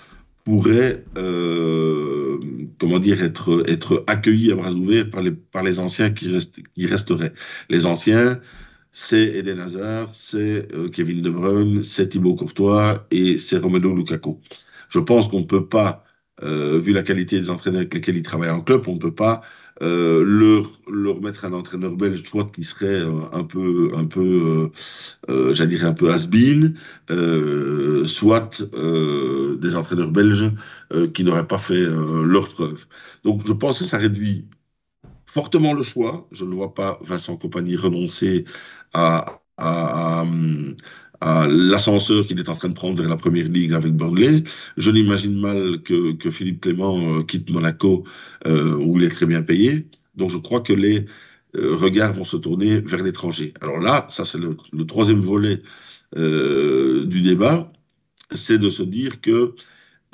pourrait, 0.45 1.05
euh, 1.19 2.39
comment 2.79 2.99
dire, 2.99 3.23
être, 3.23 4.05
accueilli 4.07 4.53
à 4.53 4.57
bras 4.57 4.73
ouverts 4.73 5.11
par 5.11 5.23
les, 5.23 5.33
par 5.33 5.63
les 5.63 5.81
anciens 5.81 6.11
qui, 6.11 6.31
restent, 6.31 6.61
qui 6.75 6.87
resteraient. 6.87 7.33
Les 7.71 7.87
anciens, 7.87 8.41
c'est 8.93 9.27
Eden 9.37 9.61
Hazard, 9.61 10.11
c'est 10.15 10.73
euh, 10.75 10.89
Kevin 10.89 11.23
De 11.23 11.31
Bruyne, 11.31 11.83
c'est 11.83 12.11
Thibaut 12.11 12.35
Courtois 12.35 13.07
et 13.11 13.39
c'est 13.39 13.59
Romelu 13.59 13.95
Lukaku. 13.95 14.41
Je 14.89 14.99
pense 15.01 15.29
qu'on 15.29 15.41
ne 15.41 15.47
peut 15.47 15.69
pas 15.69 16.06
vu 16.43 16.93
la 16.93 17.03
qualité 17.03 17.41
des 17.41 17.51
entraîneurs 17.51 17.81
avec 17.81 17.95
lesquels 17.95 18.17
il 18.17 18.23
travaille 18.23 18.51
en 18.51 18.61
club, 18.61 18.87
on 18.89 18.95
ne 18.95 18.99
peut 18.99 19.15
pas 19.15 19.43
euh, 19.83 20.25
leur, 20.25 20.73
leur, 20.91 21.21
mettre 21.21 21.45
un 21.45 21.53
entraîneur 21.53 21.97
belge, 21.97 22.23
soit 22.25 22.51
qui 22.51 22.65
serait 22.65 22.87
euh, 22.87 23.29
un 23.33 23.45
peu, 23.45 23.93
un 23.95 24.07
peu 24.07 24.71
euh, 25.29 25.53
j'allais 25.53 25.77
dire 25.77 25.85
un 25.85 25.93
peu 25.93 26.11
has-been, 26.11 26.75
soit 28.07 28.63
des 29.61 29.77
entraîneurs 29.77 30.11
belges 30.11 30.51
qui 31.13 31.25
n'auraient 31.25 31.47
pas 31.47 31.59
fait 31.59 31.85
leur 32.25 32.49
preuve. 32.49 32.87
Donc 33.25 33.47
je 33.47 33.53
pense 33.53 33.81
que 33.81 33.85
ça 33.85 33.99
réduit 33.99 34.49
fortement 35.27 35.75
le 35.75 35.83
choix. 35.83 36.27
Je 36.33 36.45
ne 36.45 36.55
vois 36.55 36.75
pas 36.75 36.99
Vincent 37.03 37.37
Compagnie 37.37 37.77
renoncer 37.77 38.45
à 38.95 39.43
l'ascenseur 41.23 42.27
qu'il 42.27 42.39
est 42.39 42.49
en 42.49 42.55
train 42.55 42.69
de 42.69 42.75
prendre 42.75 42.97
vers 42.99 43.09
la 43.09 43.17
première 43.17 43.49
ligue 43.49 43.73
avec 43.73 43.93
Burnley. 43.95 44.45
Je 44.77 44.91
n'imagine 44.91 45.39
mal 45.39 45.83
que, 45.83 46.31
Philippe 46.31 46.63
Clément 46.63 46.99
euh, 46.99 47.23
quitte 47.23 47.51
Monaco, 47.51 48.05
euh, 48.47 48.75
où 48.77 48.99
il 48.99 49.05
est 49.05 49.11
très 49.11 49.27
bien 49.27 49.43
payé. 49.43 49.87
Donc 50.15 50.31
je 50.31 50.39
crois 50.39 50.61
que 50.61 50.73
les 50.73 51.07
euh, 51.57 51.75
regards 51.77 52.13
vont 52.13 52.25
se 52.25 52.37
tourner 52.37 52.81
vers 52.81 53.03
l'étranger. 53.03 53.55
Alors 53.61 53.79
là, 53.79 54.07
ça 54.11 54.25
c'est 54.25 54.39
le, 54.39 54.87
troisième 54.87 55.21
volet 55.21 55.63
du 56.15 57.21
débat, 57.21 57.71
c'est 58.33 58.59
de 58.59 58.71
se 58.71 58.83
dire 58.83 59.21
que 59.21 59.55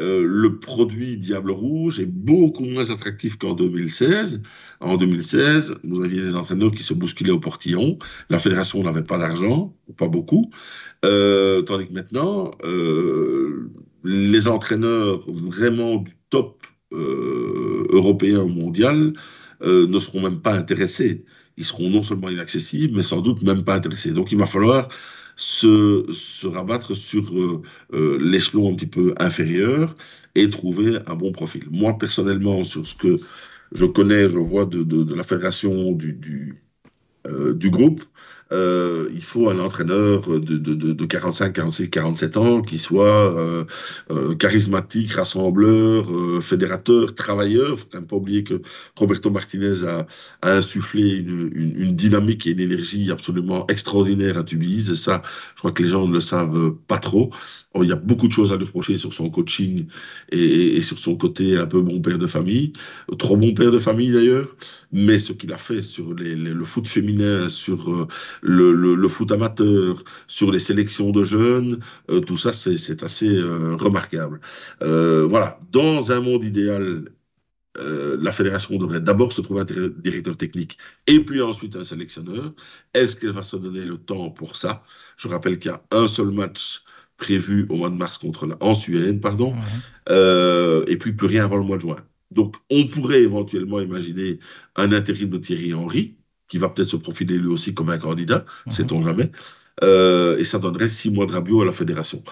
euh, 0.00 0.24
le 0.26 0.58
produit 0.58 1.16
Diable 1.18 1.50
Rouge 1.50 2.00
est 2.00 2.06
beaucoup 2.06 2.64
moins 2.64 2.90
attractif 2.90 3.36
qu'en 3.36 3.54
2016. 3.54 4.42
En 4.80 4.96
2016, 4.96 5.76
vous 5.84 6.02
aviez 6.02 6.22
des 6.22 6.34
entraîneurs 6.34 6.70
qui 6.70 6.82
se 6.82 6.94
bousculaient 6.94 7.30
au 7.30 7.38
portillon. 7.38 7.98
La 8.30 8.38
fédération 8.38 8.82
n'avait 8.82 9.04
pas 9.04 9.18
d'argent, 9.18 9.76
pas 9.96 10.08
beaucoup. 10.08 10.50
Euh, 11.04 11.62
tandis 11.62 11.88
que 11.88 11.92
maintenant, 11.92 12.52
euh, 12.64 13.70
les 14.04 14.48
entraîneurs 14.48 15.20
vraiment 15.28 15.96
du 15.96 16.12
top 16.30 16.66
européen 16.94 18.44
mondial 18.44 19.14
ne 19.62 19.98
seront 19.98 20.20
même 20.20 20.40
pas 20.42 20.54
intéressés. 20.54 21.24
Ils 21.56 21.64
seront 21.64 21.88
non 21.88 22.02
seulement 22.02 22.28
inaccessibles, 22.28 22.96
mais 22.96 23.02
sans 23.02 23.22
doute 23.22 23.42
même 23.42 23.64
pas 23.64 23.76
intéressés. 23.76 24.10
Donc 24.10 24.30
il 24.30 24.38
va 24.38 24.44
falloir 24.44 24.88
se, 25.36 26.46
rabattre 26.46 26.94
sur 26.94 27.36
euh, 27.36 27.62
euh, 27.92 28.18
l'échelon 28.20 28.72
un 28.72 28.74
petit 28.74 28.86
peu 28.86 29.14
inférieur 29.18 29.96
et 30.34 30.48
trouver 30.50 30.98
un 31.06 31.14
bon 31.14 31.32
profil. 31.32 31.64
Moi, 31.70 31.96
personnellement, 31.98 32.64
sur 32.64 32.86
ce 32.86 32.94
que 32.94 33.18
je 33.72 33.84
connais, 33.84 34.28
je 34.28 34.38
vois 34.38 34.66
de, 34.66 35.14
la 35.14 35.22
fédération 35.22 35.92
du, 35.92 36.62
euh, 37.26 37.54
du 37.54 37.70
groupe, 37.70 38.02
euh, 38.52 39.08
il 39.14 39.22
faut 39.22 39.48
un 39.48 39.58
entraîneur 39.58 40.28
de, 40.28 40.56
de, 40.58 40.74
de, 40.74 41.04
45, 41.04 41.52
46, 41.52 41.88
47 41.90 42.36
ans 42.36 42.60
qui 42.60 42.78
soit 42.78 43.36
euh, 43.36 43.64
euh, 44.10 44.34
charismatique, 44.34 45.12
rassembleur, 45.12 46.06
fédérateur, 46.42 47.14
travailleur. 47.14 47.70
Il 47.70 47.76
faut 47.76 47.86
quand 47.90 47.98
même 47.98 48.06
pas 48.06 48.16
oublier 48.16 48.44
que 48.44 48.60
Roberto 48.96 49.30
Martinez 49.30 49.84
a, 49.86 50.06
insufflé 50.42 51.18
une, 51.18 51.96
dynamique 51.96 52.46
et 52.46 52.50
une 52.50 52.60
énergie 52.60 53.10
absolument 53.10 53.66
extraordinaire 53.68 54.38
à 54.38 54.44
Tubize. 54.44 54.94
Ça, 54.94 55.22
je 55.54 55.58
crois 55.58 55.72
que 55.72 55.82
les 55.82 55.88
gens 55.88 56.06
ne 56.06 56.14
le 56.14 56.20
savent 56.20 56.74
pas 56.86 56.98
trop. 56.98 57.30
Il 57.80 57.88
y 57.88 57.92
a 57.92 57.96
beaucoup 57.96 58.28
de 58.28 58.32
choses 58.32 58.52
à 58.52 58.56
lui 58.56 58.66
reprocher 58.66 58.98
sur 58.98 59.12
son 59.12 59.30
coaching 59.30 59.86
et, 60.30 60.82
sur 60.82 60.98
son 60.98 61.16
côté 61.16 61.56
un 61.56 61.66
peu 61.66 61.80
bon 61.80 62.00
père 62.00 62.18
de 62.18 62.26
famille, 62.26 62.72
trop 63.18 63.36
bon 63.36 63.54
père 63.54 63.70
de 63.70 63.78
famille 63.78 64.12
d'ailleurs, 64.12 64.54
mais 64.92 65.18
ce 65.18 65.32
qu'il 65.32 65.52
a 65.52 65.56
fait 65.58 65.80
sur 65.80 66.12
le 66.14 66.64
foot 66.64 66.86
féminin, 66.86 67.48
sur 67.48 67.90
euh, 67.90 68.06
le, 68.42 69.08
foot 69.08 69.32
amateur, 69.32 70.02
sur 70.26 70.52
les 70.52 70.58
sélections 70.58 71.10
de 71.10 71.22
jeunes, 71.22 71.80
euh, 72.10 72.20
tout 72.20 72.36
ça, 72.36 72.52
c'est 72.52 73.02
assez 73.02 73.28
euh, 73.28 73.76
remarquable. 73.76 74.40
Voilà, 74.80 75.58
dans 75.70 76.12
un 76.12 76.20
monde 76.20 76.44
idéal, 76.44 77.04
la 77.76 78.32
fédération 78.32 78.76
devrait 78.76 79.00
d'abord 79.00 79.32
se 79.32 79.40
trouver 79.40 79.62
un 79.62 79.66
directeur 80.04 80.36
technique 80.36 80.76
et 81.06 81.20
puis 81.24 81.40
ensuite 81.40 81.74
un 81.76 81.84
sélectionneur. 81.84 82.52
Est-ce 82.92 83.16
qu'elle 83.16 83.30
va 83.30 83.42
se 83.42 83.56
donner 83.56 83.84
le 83.84 83.96
temps 83.96 84.30
pour 84.30 84.56
ça? 84.56 84.82
Je 85.16 85.28
rappelle 85.28 85.58
qu'il 85.58 85.70
y 85.70 85.74
a 85.74 85.82
un 85.90 86.06
seul 86.06 86.30
match 86.32 86.84
prévu 87.22 87.66
au 87.70 87.76
mois 87.76 87.90
de 87.90 87.94
mars 87.94 88.18
contre 88.18 88.46
la, 88.46 88.56
en 88.60 88.74
Suède, 88.74 89.20
pardon, 89.20 89.54
mmh. 89.54 90.90
et 90.90 90.96
puis 90.96 91.12
plus 91.12 91.28
rien 91.28 91.44
avant 91.44 91.56
le 91.56 91.64
mois 91.64 91.76
de 91.76 91.82
juin. 91.82 92.00
Donc, 92.30 92.56
on 92.70 92.86
pourrait 92.86 93.22
éventuellement 93.22 93.80
imaginer 93.80 94.38
un 94.76 94.90
intérim 94.92 95.28
de 95.30 95.38
Thierry 95.38 95.72
Henry, 95.72 96.16
qui 96.48 96.58
va 96.58 96.68
peut-être 96.68 96.88
se 96.88 96.96
profiler 96.96 97.38
lui 97.38 97.48
aussi 97.48 97.72
comme 97.74 97.90
un 97.90 97.98
candidat, 97.98 98.44
mmh. 98.66 98.70
sait-on 98.70 99.02
jamais. 99.02 99.30
Euh, 99.82 100.36
et 100.36 100.44
ça 100.44 100.58
donnerait 100.58 100.88
six 100.88 101.10
mois 101.10 101.26
de 101.26 101.32
rabio 101.32 101.62
à 101.62 101.64
la 101.64 101.72
fédération. 101.72 102.22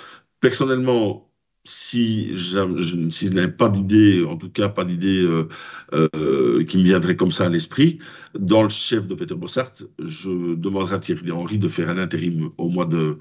Personnellement, 0.40 1.29
si 1.64 2.36
je, 2.36 3.10
si 3.10 3.30
n'avais 3.30 3.48
pas 3.48 3.68
d'idée, 3.68 4.24
en 4.24 4.36
tout 4.36 4.50
cas 4.50 4.68
pas 4.68 4.84
d'idée 4.84 5.22
euh, 5.22 5.48
euh, 5.92 6.64
qui 6.64 6.78
me 6.78 6.82
viendrait 6.82 7.16
comme 7.16 7.30
ça 7.30 7.46
à 7.46 7.48
l'esprit, 7.48 7.98
dans 8.38 8.62
le 8.62 8.68
chef 8.68 9.06
de 9.06 9.14
Peter 9.14 9.34
Bossart, 9.34 9.72
je 10.02 10.54
demanderai 10.54 10.96
à 10.96 10.98
Thierry 10.98 11.30
Henry 11.30 11.58
de 11.58 11.68
faire 11.68 11.90
un 11.90 11.98
intérim 11.98 12.50
au 12.56 12.68
mois 12.68 12.86
de, 12.86 13.18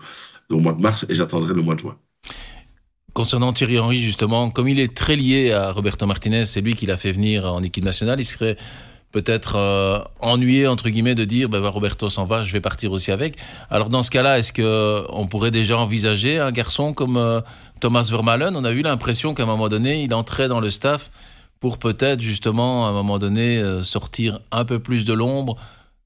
au 0.50 0.60
mois 0.60 0.74
de 0.74 0.82
mars 0.82 1.06
et 1.10 1.16
j'attendrai 1.16 1.54
le 1.54 1.62
mois 1.62 1.76
de 1.76 1.82
juin. 1.82 1.98
Concernant 3.14 3.52
Thierry 3.52 3.80
Henry, 3.80 4.00
justement, 4.00 4.50
comme 4.50 4.70
il 4.70 4.80
est 4.80 4.96
très 4.96 5.16
lié 5.16 5.52
à 5.52 5.72
Roberto 5.72 6.06
Martinez, 6.06 6.46
c'est 6.46 6.62
lui 6.62 6.76
qui 6.76 6.86
l'a 6.86 6.96
fait 6.96 7.12
venir 7.12 7.46
en 7.46 7.62
équipe 7.62 7.84
nationale, 7.84 8.22
il 8.22 8.26
serait 8.26 8.56
peut-être 9.12 9.56
euh, 9.56 10.00
ennuyé 10.20 10.68
entre 10.68 10.90
guillemets 10.90 11.16
de 11.16 11.26
dire 11.26 11.50
ben, 11.50 11.66
Roberto 11.68 12.10
s'en 12.10 12.26
va, 12.26 12.44
je 12.44 12.54
vais 12.54 12.62
partir 12.62 12.92
aussi 12.92 13.12
avec. 13.12 13.38
Alors 13.70 13.90
dans 13.90 14.04
ce 14.04 14.12
cas-là, 14.12 14.38
est-ce 14.38 14.54
que 14.54 15.04
on 15.10 15.28
pourrait 15.28 15.52
déjà 15.52 15.78
envisager 15.78 16.40
un 16.40 16.52
garçon 16.52 16.94
comme 16.94 17.18
Thomas 17.80 18.08
Vermaelen 18.12 18.56
On 18.56 18.64
a 18.64 18.72
eu 18.72 18.82
l'impression 18.82 19.34
qu'à 19.34 19.44
un 19.44 19.46
moment 19.46 19.70
donné, 19.70 20.04
il 20.04 20.14
entrait 20.14 20.48
dans 20.48 20.60
le 20.60 20.70
staff 20.70 21.12
pour 21.60 21.78
peut-être 21.78 22.22
justement 22.22 22.88
à 22.88 22.90
un 22.90 22.94
moment 22.94 23.20
donné 23.20 23.60
euh, 23.60 23.82
sortir 23.84 24.40
un 24.52 24.66
peu 24.66 24.80
plus 24.80 25.06
de 25.06 25.14
l'ombre. 25.14 25.58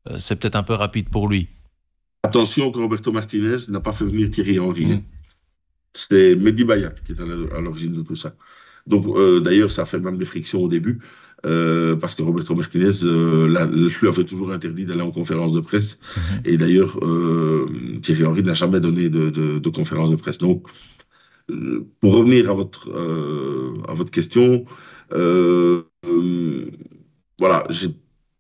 Euh, 0.10 0.18
c'est 0.18 0.36
peut-être 0.36 0.56
un 0.56 0.64
peu 0.64 0.74
rapide 0.74 1.10
pour 1.10 1.28
lui. 1.28 1.48
Attention 2.24 2.72
que 2.72 2.80
Roberto 2.80 3.12
Martinez 3.12 3.58
n'a 3.70 3.80
pas 3.80 3.92
fait 3.92 4.06
venir 4.06 4.32
Thierry 4.32 4.60
Henry. 4.60 4.86
Mmh. 4.86 5.04
C'est 5.94 6.36
Mehdi 6.36 6.64
Bayat 6.64 6.96
qui 7.06 7.12
est 7.12 7.20
à 7.22 7.60
l'origine 7.62 7.94
de 7.94 8.02
tout 8.02 8.16
ça. 8.16 8.34
Donc 8.88 9.06
euh, 9.08 9.40
d'ailleurs, 9.40 9.72
ça 9.72 9.84
a 9.84 9.86
fait 9.86 10.00
même 10.00 10.18
des 10.18 10.26
frictions 10.26 10.62
au 10.62 10.68
début. 10.68 11.00
Euh, 11.46 11.98
parce 11.98 12.16
que 12.16 12.24
Roberto 12.24 12.56
Martinez 12.56 13.04
euh, 13.04 13.50
la, 13.50 13.66
lui 13.66 14.08
avait 14.08 14.24
toujours 14.24 14.54
interdit 14.54 14.86
d'aller 14.86 15.02
en 15.02 15.12
conférence 15.12 15.52
de 15.52 15.60
presse. 15.60 16.00
Mm 16.00 16.20
-hmm. 16.20 16.50
Et 16.50 16.58
d'ailleurs, 16.58 16.94
Thierry 18.02 18.24
Henry 18.26 18.44
n'a 18.44 18.54
jamais 18.54 18.80
donné 18.80 19.10
de, 19.10 19.30
de, 19.30 19.60
de, 19.60 19.70
conférence 19.70 20.10
de 20.10 20.16
presse. 20.16 20.38
Donc, 20.38 20.60
pour 22.00 22.14
revenir 22.16 22.50
à 22.50 22.54
votre, 22.54 22.90
euh, 22.90 23.74
à 23.88 23.94
votre 23.94 24.12
question, 24.12 24.66
voilà, 27.40 27.66
j'ai 27.70 27.90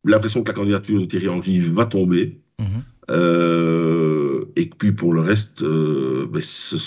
l'impression 0.05 0.43
que 0.43 0.49
la 0.49 0.53
candidature 0.55 0.99
de 0.99 1.05
Thierry 1.05 1.27
Henry 1.29 1.59
va 1.59 1.85
tomber. 1.85 2.39
-hmm. 2.59 2.81
et 4.55 4.69
puis 4.77 4.91
pour 4.91 5.13
le 5.13 5.21
reste, 5.21 5.63
ben, 5.63 6.41
ce, 6.41 6.77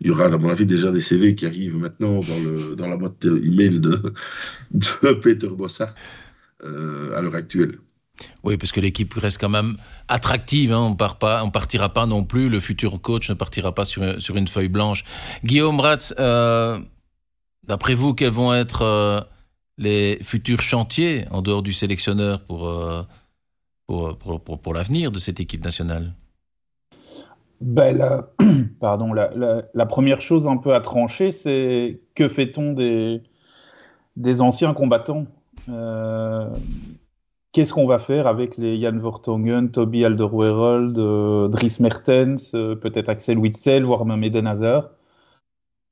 il 0.00 0.06
y 0.06 0.10
aura, 0.10 0.26
à 0.26 0.38
mon 0.38 0.48
avis, 0.48 0.66
déjà 0.66 0.92
des 0.92 1.00
CV 1.00 1.34
qui 1.34 1.46
arrivent 1.46 1.76
maintenant 1.76 2.20
dans, 2.20 2.40
le, 2.40 2.76
dans 2.76 2.86
la 2.86 2.96
boîte 2.96 3.24
email 3.24 3.80
de, 3.80 3.96
de 4.70 5.12
Peter 5.14 5.48
Bossart 5.48 5.94
euh, 6.64 7.16
à 7.16 7.20
l'heure 7.20 7.34
actuelle. 7.34 7.78
Oui, 8.44 8.56
parce 8.56 8.72
que 8.72 8.80
l'équipe 8.80 9.12
reste 9.14 9.40
quand 9.40 9.48
même 9.48 9.76
attractive. 10.08 10.72
Hein. 10.72 10.88
On 10.90 10.94
part 10.94 11.18
pas, 11.18 11.44
on 11.44 11.50
partira 11.50 11.92
pas 11.92 12.06
non 12.06 12.24
plus. 12.24 12.48
Le 12.48 12.60
futur 12.60 13.00
coach 13.00 13.28
ne 13.30 13.34
partira 13.34 13.74
pas 13.74 13.84
sur, 13.84 14.02
une 14.36 14.48
feuille 14.48 14.68
blanche. 14.68 15.04
Guillaume 15.44 15.80
Ratz, 15.80 16.14
euh, 16.18 16.78
d'après 17.66 17.94
vous, 17.94 18.14
quels 18.14 18.30
vont 18.30 18.54
être 18.54 18.82
euh, 18.82 19.20
les 19.76 20.18
futurs 20.22 20.60
chantiers 20.60 21.24
en 21.30 21.42
dehors 21.42 21.62
du 21.62 21.72
sélectionneur 21.72 22.40
pour, 22.44 22.66
euh, 22.68 23.02
l'avenir 24.74 25.12
de 25.12 25.18
cette 25.18 25.40
équipe 25.40 25.64
nationale? 25.64 26.12
Ben, 27.60 27.96
la, 27.96 28.30
pardon, 28.80 29.12
la, 29.12 29.86
première 29.86 30.20
chose 30.20 30.46
un 30.46 30.56
peu 30.58 30.74
à 30.74 30.80
trancher, 30.80 31.32
c'est 31.32 32.00
que 32.14 32.28
fait-on 32.28 32.72
des, 32.72 33.22
des 34.16 34.40
anciens 34.40 34.74
combattants? 34.74 35.26
Qu'est-ce 37.52 37.72
qu'on 37.72 37.86
va 37.86 37.98
faire 37.98 38.26
avec 38.26 38.56
les 38.58 38.80
Jan 38.80 38.98
Vertonghen, 38.98 39.70
Toby 39.70 40.04
Alderweireld, 40.04 40.98
euh, 40.98 41.48
Dries 41.48 41.76
Mertens, 41.80 42.54
euh, 42.54 42.74
peut-être 42.76 43.08
Axel 43.08 43.38
Witzel, 43.38 43.84
voire 43.84 44.04
même 44.04 44.22
Eden 44.22 44.46
Hazard? 44.46 44.90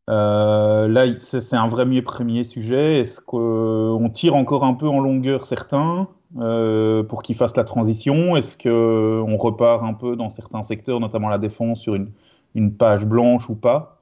Euh, 0.08 0.86
là, 0.86 1.06
c'est 1.18 1.54
un 1.56 1.68
vrai 1.68 1.84
premier 2.02 2.44
sujet. 2.44 3.00
Est-ce 3.00 3.20
qu'on 3.20 4.10
tire 4.14 4.36
encore 4.36 4.64
un 4.64 4.74
peu 4.74 4.88
en 4.88 5.00
longueur 5.00 5.44
certains 5.44 6.08
euh, 6.38 7.02
pour 7.02 7.22
qu'ils 7.22 7.36
fassent 7.36 7.56
la 7.56 7.64
transition? 7.64 8.36
Est-ce 8.36 8.56
qu'on 8.56 9.36
repart 9.36 9.82
un 9.82 9.94
peu 9.94 10.14
dans 10.16 10.28
certains 10.28 10.62
secteurs, 10.62 11.00
notamment 11.00 11.28
la 11.28 11.38
défense, 11.38 11.80
sur 11.80 11.94
une, 11.94 12.12
page 12.76 13.06
blanche 13.06 13.50
ou 13.50 13.54
pas? 13.56 14.00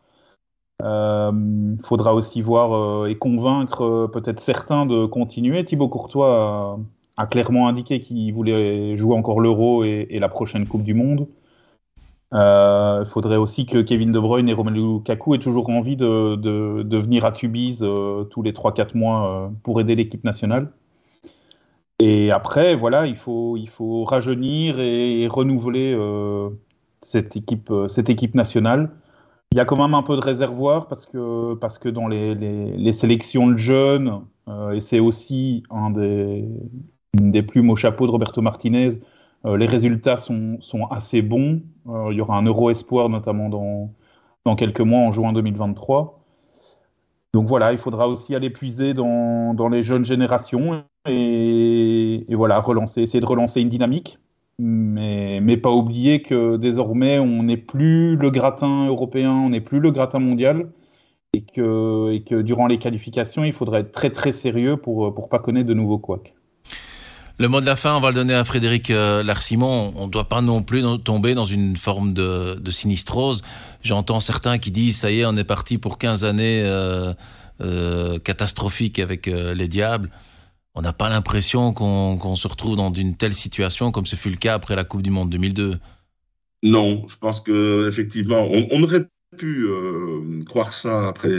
Il 0.80 0.87
euh, 0.87 1.76
faudra 1.82 2.14
aussi 2.14 2.42
voir 2.42 2.75
euh, 3.04 3.06
et 3.06 3.16
convaincre 3.16 3.82
euh, 3.84 4.08
peut-être 4.08 4.40
certains 4.40 4.87
de 4.87 5.06
continuer. 5.06 5.64
Thibaut 5.64 5.88
Courtois 5.88 6.78
a, 7.16 7.26
clairement 7.26 7.68
indiqué 7.68 8.00
qu'il 8.00 8.33
voulait 8.33 8.97
jouer 8.97 9.16
encore 9.16 9.40
l'Euro 9.40 9.85
et, 9.85 10.18
la 10.18 10.28
prochaine 10.28 10.66
Coupe 10.66 10.85
du 10.85 10.94
Monde. 10.94 11.28
Il 12.33 13.06
faudrait 13.09 13.37
aussi 13.37 13.66
que 13.66 13.78
Kevin 13.78 14.11
De 14.12 14.18
Bruyne 14.18 14.49
et 14.49 14.52
Romelu 14.54 14.80
Lukaku 14.80 15.35
aient 15.35 15.38
toujours 15.38 15.71
envie 15.71 15.97
de, 15.97 16.35
de, 16.37 16.99
venir 16.99 17.25
à 17.25 17.33
Tubize 17.33 17.87
tous 18.30 18.42
les 18.42 18.52
3-4 18.52 18.97
mois 18.97 19.52
pour 19.62 19.80
aider 19.80 19.94
l'équipe 19.94 20.25
nationale. 20.25 20.73
Et 22.00 22.33
après, 22.33 22.75
voilà, 22.75 23.06
il 23.06 23.16
faut, 23.16 23.56
il 23.56 23.68
faut 23.68 24.04
rajeunir 24.04 24.80
et, 24.80 25.28
renouveler 25.28 25.97
cette, 27.02 27.37
équipe, 27.37 27.73
cette 27.88 28.11
équipe 28.11 28.35
nationale. 28.35 28.90
Il 29.54 29.56
y 29.59 29.61
a 29.61 29.64
quand 29.64 29.76
même 29.76 29.94
un 29.94 30.02
peu 30.02 30.16
de 30.16 30.21
réservoir 30.21 30.88
parce 30.88 31.06
que, 31.06 31.54
parce 31.54 31.78
que 31.78 31.88
dans 31.88 32.09
les, 32.09 32.35
les, 32.35 32.92
sélections 32.92 33.47
de 33.47 33.56
jeunes, 33.56 34.23
euh, 34.49 34.73
et 34.73 34.80
c'est 34.80 34.99
aussi 34.99 35.62
un 35.71 35.90
des, 35.90 36.44
une 37.18 37.30
des 37.30 37.42
plumes 37.42 37.71
au 37.71 37.76
chapeau 37.76 38.06
de 38.06 38.12
Roberto 38.12 38.40
Martinez, 38.42 38.90
euh, 39.47 39.56
les 39.56 39.66
résultats 39.66 40.16
sont, 40.16 40.56
sont 40.61 40.87
assez 40.87 41.23
bons. 41.23 41.62
Euh, 41.88 42.09
il 42.11 42.16
y 42.16 42.21
aura 42.21 42.37
un 42.37 42.42
Euro 42.42 42.71
Espoir 42.71 43.09
notamment 43.09 43.49
dans, 43.49 43.92
dans 44.44 44.56
quelques 44.56 44.80
mois 44.80 45.00
en 45.00 45.12
juin 45.12 45.33
2023. 45.33 46.21
Donc 47.35 47.47
voilà, 47.47 47.73
il 47.73 47.78
faudra 47.78 48.09
aussi 48.09 48.35
aller 48.35 48.50
puiser 48.50 48.94
dans, 48.94 49.54
dans 49.54 49.68
les 49.68 49.83
jeunes 49.83 50.04
générations 50.04 50.85
et, 51.06 52.25
voilà, 52.30 52.61
relancer, 52.61 53.02
essayer 53.02 53.21
de 53.21 53.26
relancer 53.26 53.61
une 53.61 53.68
dynamique 53.68 54.18
mais, 54.59 55.40
mais 55.40 55.56
pas 55.56 55.73
oublier 55.73 56.23
que 56.23 56.56
désormais, 56.56 57.18
on 57.18 57.42
n'est 57.42 57.56
plus 57.56 58.16
le 58.16 58.30
gratin 58.30 58.87
européen, 58.87 59.33
on 59.33 59.50
n'est 59.50 59.61
plus 59.61 59.80
le 59.80 59.90
gratin 59.90 60.21
mondial, 60.21 60.71
et 61.33 61.42
que, 61.42 62.12
et 62.12 62.23
que 62.23 62.40
durant 62.40 62.68
les 62.68 62.78
qualifications, 62.78 63.44
il 63.44 63.52
faudrait 63.52 63.80
être 63.80 63.92
très 63.92 64.11
très 64.11 64.33
sérieux 64.33 64.76
pour 64.76 65.06
ne 65.06 65.28
pas 65.28 65.40
connaître 65.40 65.66
de 65.66 65.75
nouveaux 65.75 65.99
couacs. 65.99 66.34
Le 67.37 67.49
mot 67.49 67.61
de 67.61 67.67
la 67.67 67.75
fin, 67.75 67.97
on 67.97 68.00
va 68.00 68.11
le 68.11 68.14
donner 68.14 68.35
à 68.35 68.45
Frédéric 68.45 68.91
euh, 68.91 69.25
Larsimon. 69.25 69.93
On 69.97 70.07
ne 70.07 70.11
doit 70.11 70.29
pas 70.29 70.41
non 70.41 70.62
plus 70.62 70.83
tomber 71.03 71.35
dans 71.35 71.45
une 71.45 71.76
forme 71.76 72.14
de, 72.14 72.55
de 72.55 72.71
sinistrose. 72.71 73.43
J'entends 73.83 74.21
certains 74.21 74.59
qui 74.59 74.71
disent, 74.71 74.99
ça 74.99 75.11
y 75.11 75.21
est, 75.21 75.26
on 75.26 75.37
est 75.37 75.45
parti 75.45 75.79
pour 75.79 75.99
15 75.99 76.25
années 76.25 76.62
euh, 76.64 77.12
euh, 77.61 78.21
catastrophiques 78.21 78.99
avec 78.99 79.26
les 79.26 79.69
diables 79.69 80.11
on 80.76 80.83
n'a 80.83 80.93
pas 80.93 81.09
l'impression 81.09 81.73
qu'on 81.73 82.35
se 82.35 82.49
retrouve 82.49 82.75
dans 82.75 82.93
une 82.93 83.17
telle 83.17 83.33
situation 83.33 83.93
comme 83.93 84.07
ce 84.07 84.17
fut 84.17 84.31
le 84.31 84.35
cas 84.35 84.55
après 84.55 84.75
la 84.75 84.83
Coupe 84.83 85.03
du 85.03 85.11
Monde 85.11 85.31
2002. 85.31 85.79
Non, 86.64 87.07
je 87.07 87.17
pense 87.17 87.41
que 87.41 87.87
effectivement, 87.87 88.49
on, 88.50 88.83
aurait 88.83 89.07
pu 89.38 89.69
croire 90.47 90.73
ça 90.73 91.07
après, 91.07 91.31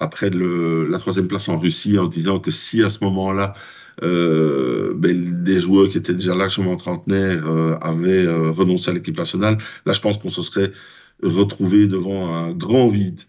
après 0.00 0.30
la 0.30 0.98
troisième 0.98 1.28
place 1.28 1.48
en 1.48 1.58
Russie 1.58 1.96
en 1.96 2.08
disant 2.08 2.40
que 2.40 2.50
si 2.50 2.82
à 2.82 2.90
ce 2.90 3.04
moment-là, 3.04 3.54
ben, 4.02 5.44
des 5.44 5.58
joueurs 5.58 5.88
qui 5.88 5.98
étaient 5.98 6.14
déjà 6.14 6.34
largement 6.34 6.76
trentenaires 6.76 7.46
euh, 7.46 7.76
avaient 7.80 8.26
renoncé 8.26 8.90
à 8.90 8.94
l'équipe 8.94 9.16
nationale, 9.16 9.58
là 9.84 9.92
je 9.92 10.00
pense 10.00 10.18
qu'on 10.18 10.28
se 10.28 10.42
serait 10.42 10.72
retrouvé 11.22 11.86
devant 11.86 12.34
un 12.34 12.52
grand 12.52 12.88
vide. 12.88 13.20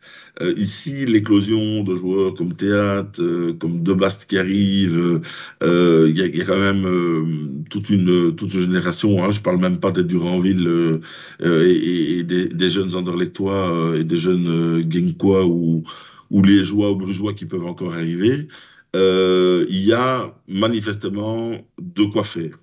Euh, 0.42 0.54
ici, 0.58 1.06
l'éclosion 1.06 1.84
de 1.84 1.96
joueurs 1.96 2.34
comme 2.36 2.54
Théâtre, 2.54 3.22
euh, 3.22 3.54
comme 3.54 3.82
Debast 3.82 4.26
qui 4.26 4.38
arrive, 4.38 5.22
euh, 5.64 6.08
il 6.10 6.18
y, 6.18 6.38
y, 6.38 6.42
a 6.42 6.46
quand 6.46 6.60
même 6.60 7.64
toute, 7.70 7.90
une, 7.90 8.36
toute 8.36 8.54
une 8.54 8.62
génération, 8.62 9.24
hein, 9.24 9.32
je 9.32 9.42
parle 9.42 9.58
même 9.58 9.80
pas 9.80 9.92
des 9.92 10.04
Duranville 10.04 11.00
et, 11.44 12.20
et, 12.20 12.24
des, 12.24 12.50
des, 12.50 12.70
jeunes 12.70 12.94
Anderlechtois 12.94 13.94
et 13.98 14.04
des 14.04 14.18
jeunes 14.18 14.86
Genkois 14.92 15.46
ou, 15.48 15.84
ou 16.30 16.44
les 16.44 16.64
joueurs 16.64 16.92
ou 16.92 16.98
Brugeois 16.98 17.34
qui 17.34 17.46
peuvent 17.46 17.66
encore 17.66 17.94
arriver. 17.94 18.48
Il 18.94 19.84
y 19.84 19.94
a 19.94 20.36
manifestement 20.48 21.58
de 21.80 22.04
quoi 22.06 22.24
faire. 22.24 22.58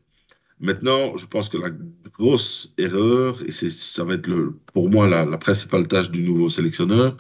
Maintenant, 0.61 1.17
je 1.17 1.27
pense 1.27 1.49
que 1.49 1.59
la 1.59 1.71
grosse 2.19 2.73
erreur, 2.79 3.43
et 3.47 3.51
ça 3.51 4.05
va 4.05 4.15
être 4.15 4.31
pour 4.73 4.89
moi 4.89 5.09
la, 5.09 5.25
la, 5.25 5.39
principale 5.39 5.87
tâche 5.89 6.11
du 6.11 6.23
nouveau 6.23 6.49
sélectionneur, 6.49 7.17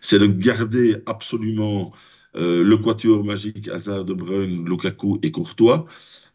c'est 0.00 0.18
de 0.18 0.26
garder 0.26 0.96
absolument 1.06 1.92
euh, 2.36 2.62
le 2.62 2.76
quatuor 2.76 3.24
magique 3.24 3.68
Hazard, 3.68 4.04
De 4.04 4.14
Bruyne, 4.14 4.68
Lukaku 4.68 5.18
et 5.22 5.30
Courtois, 5.30 5.86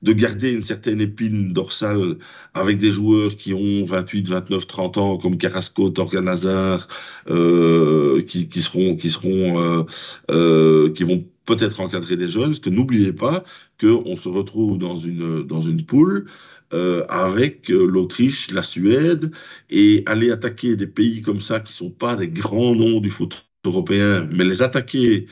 de 0.01 0.13
garder 0.13 0.51
une 0.51 0.61
certaine 0.61 0.99
épine 0.99 1.53
dorsale 1.53 2.17
avec 2.53 2.79
des 2.79 2.91
joueurs 2.91 3.35
qui 3.35 3.53
ont 3.53 3.83
28, 3.83 4.27
29, 4.27 4.67
30 4.67 4.97
ans, 4.97 5.17
comme 5.17 5.37
Carrasco, 5.37 5.89
Torgan 5.89 6.27
Hazard, 6.27 6.87
euh, 7.29 8.21
qui, 8.23 8.47
seront, 8.61 8.95
qui 8.95 9.11
seront, 9.11 9.59
euh, 9.59 9.83
euh, 10.31 10.91
qui 10.91 11.03
vont 11.03 11.23
peut-être 11.55 11.79
encadrer 11.81 12.17
des 12.17 12.27
jeunes, 12.27 12.47
parce 12.47 12.59
que 12.59 12.69
n'oubliez 12.69 13.13
pas 13.13 13.43
qu'on 13.79 14.15
se 14.15 14.29
retrouve 14.29 14.77
dans 14.77 14.95
une, 14.95 15.43
dans 15.43 15.61
une 15.61 15.85
poule 15.85 16.27
euh, 16.73 17.05
avec 17.09 17.69
euh, 17.69 17.85
l'Autriche, 17.85 18.51
la 18.51 18.63
Suède, 18.63 19.31
et 19.69 20.03
aller 20.05 20.31
attaquer 20.31 20.75
des 20.77 20.87
pays 20.87 21.21
comme 21.21 21.41
ça 21.41 21.59
qui 21.59 21.73
sont 21.73 21.91
pas 21.91 22.15
des 22.15 22.29
grands 22.29 22.75
noms 22.75 22.99
du 23.01 23.09
foot 23.09 23.45
européen, 23.65 24.27
mais 24.31 24.45
les 24.45 24.63
attaquer 24.63 25.27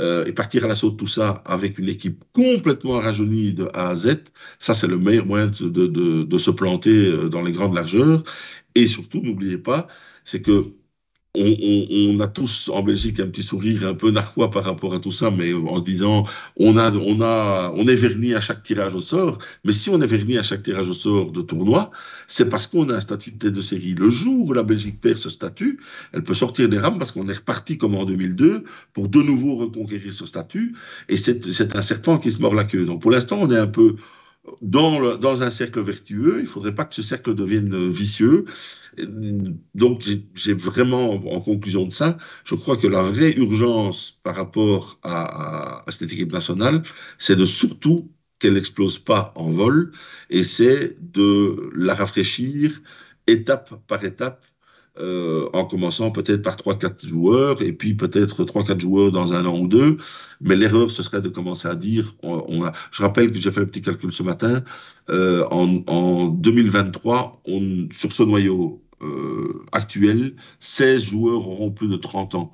euh, 0.00 0.24
et 0.26 0.32
partir 0.32 0.64
à 0.64 0.68
l'assaut 0.68 0.90
de 0.90 0.96
tout 0.96 1.06
ça 1.06 1.42
avec 1.44 1.78
une 1.78 1.88
équipe 1.88 2.24
complètement 2.32 2.98
rajeunie 3.00 3.52
de 3.52 3.68
A 3.74 3.90
à 3.90 3.94
Z, 3.94 4.16
ça 4.60 4.72
c'est 4.74 4.86
le 4.86 4.98
meilleur 4.98 5.26
moyen 5.26 5.48
de, 5.48 5.86
de, 6.24 6.38
se 6.38 6.50
planter 6.50 7.28
dans 7.28 7.42
les 7.42 7.52
grandes 7.52 7.74
largeurs. 7.74 8.22
Et 8.74 8.86
surtout, 8.86 9.20
n'oubliez 9.22 9.58
pas, 9.58 9.88
c'est 10.24 10.40
que 10.42 10.72
on, 11.34 12.20
a 12.20 12.26
tous 12.26 12.70
en 12.72 12.82
Belgique 12.82 13.20
un 13.20 13.26
petit 13.26 13.42
sourire 13.42 13.86
un 13.86 13.94
peu 13.94 14.10
narquois 14.10 14.50
par 14.50 14.64
rapport 14.64 14.94
à 14.94 14.98
tout 14.98 15.10
ça, 15.10 15.30
mais 15.30 15.52
en 15.52 15.78
se 15.78 15.84
disant 15.84 16.24
on 16.56 16.76
a, 16.76 16.90
on 16.92 17.20
a, 17.20 17.72
on 17.76 17.86
est 17.86 17.94
verni 17.94 18.34
à 18.34 18.40
chaque 18.40 18.62
tirage 18.62 18.94
au 18.94 19.00
sort. 19.00 19.38
Mais 19.64 19.72
si 19.72 19.90
on 19.90 20.00
est 20.00 20.06
verni 20.06 20.38
à 20.38 20.42
chaque 20.42 20.62
tirage 20.62 20.88
au 20.88 20.94
sort 20.94 21.30
de 21.32 21.42
tournoi, 21.42 21.90
c'est 22.26 22.48
parce 22.48 22.66
qu'on 22.66 22.88
a 22.88 22.94
un 22.94 23.00
statut 23.00 23.32
de 23.32 23.38
tête 23.38 23.52
de 23.52 23.60
série. 23.60 23.94
Le 23.94 24.10
jour 24.10 24.48
où 24.48 24.52
la 24.52 24.62
Belgique 24.62 25.00
perd 25.00 25.18
ce 25.18 25.30
statut, 25.30 25.78
elle 26.12 26.24
peut 26.24 26.34
sortir 26.34 26.68
des 26.68 26.78
rames 26.78 26.98
parce 26.98 27.12
qu'on 27.12 27.28
est 27.28 27.36
reparti 27.36 27.76
comme 27.78 27.94
en 27.94 28.04
2002 28.04 28.64
pour 28.92 29.08
de 29.08 29.22
nouveau 29.22 29.56
reconquérir 29.56 30.12
ce 30.12 30.26
statut. 30.26 30.74
Et 31.08 31.16
c'est 31.16 31.76
un 31.76 31.82
serpent 31.82 32.18
qui 32.18 32.32
se 32.32 32.38
mord 32.38 32.54
la 32.54 32.64
queue. 32.64 32.84
Donc 32.84 33.02
pour 33.02 33.10
l'instant, 33.10 33.38
on 33.40 33.50
est 33.50 33.58
un 33.58 33.66
peu 33.66 33.96
dans, 34.62 35.42
un 35.42 35.50
cercle 35.50 35.80
vertueux. 35.80 36.36
Il 36.38 36.42
ne 36.42 36.46
faudrait 36.46 36.74
pas 36.74 36.84
que 36.84 36.94
ce 36.94 37.02
cercle 37.02 37.34
devienne 37.34 37.90
vicieux. 37.90 38.44
Donc, 39.74 40.04
j'ai 40.34 40.54
vraiment, 40.54 41.12
en 41.12 41.40
conclusion 41.40 41.86
de 41.86 41.92
ça, 41.92 42.18
je 42.44 42.54
crois 42.54 42.76
que 42.76 42.86
la 42.86 43.02
vraie 43.02 43.32
urgence 43.36 44.18
par 44.22 44.36
rapport 44.36 44.98
à, 45.02 45.84
cette 45.88 46.12
équipe 46.12 46.32
nationale, 46.32 46.82
c'est 47.18 47.36
de 47.36 47.44
surtout 47.44 48.10
qu'elle 48.38 48.54
n'explose 48.54 48.98
pas 48.98 49.32
en 49.36 49.50
vol, 49.50 49.92
et 50.30 50.44
c'est 50.44 50.96
de 51.00 51.70
la 51.74 51.94
rafraîchir 51.94 52.80
étape 53.26 53.74
par 53.88 54.04
étape 54.04 54.46
euh, 55.00 55.48
en 55.52 55.64
commençant 55.64 56.10
peut-être 56.10 56.42
par 56.42 56.56
3-4 56.56 57.06
joueurs 57.06 57.62
et 57.62 57.72
puis 57.72 57.94
peut-être 57.94 58.44
3-4 58.44 58.80
joueurs 58.80 59.12
dans 59.12 59.32
un 59.32 59.46
an 59.46 59.56
ou 59.58 59.68
deux. 59.68 59.98
Mais 60.40 60.56
l'erreur, 60.56 60.90
ce 60.90 61.02
serait 61.02 61.20
de 61.20 61.28
commencer 61.28 61.68
à 61.68 61.74
dire, 61.76 62.14
on, 62.22 62.64
a, 62.64 62.72
je 62.90 63.02
rappelle 63.02 63.30
que 63.30 63.40
j'ai 63.40 63.52
fait 63.52 63.60
le 63.60 63.66
petit 63.66 63.80
calcul 63.80 64.12
ce 64.12 64.22
matin, 64.24 64.64
euh, 65.10 65.46
en, 65.50 65.82
en, 65.86 66.26
2023, 66.26 67.42
on, 67.46 67.88
sur 67.92 68.10
ce 68.10 68.24
noyau 68.24 68.82
euh, 69.02 69.64
actuel, 69.72 70.34
16 70.60 71.02
joueurs 71.04 71.46
auront 71.48 71.70
plus 71.70 71.88
de 71.88 71.96
30 71.96 72.34
ans. 72.34 72.52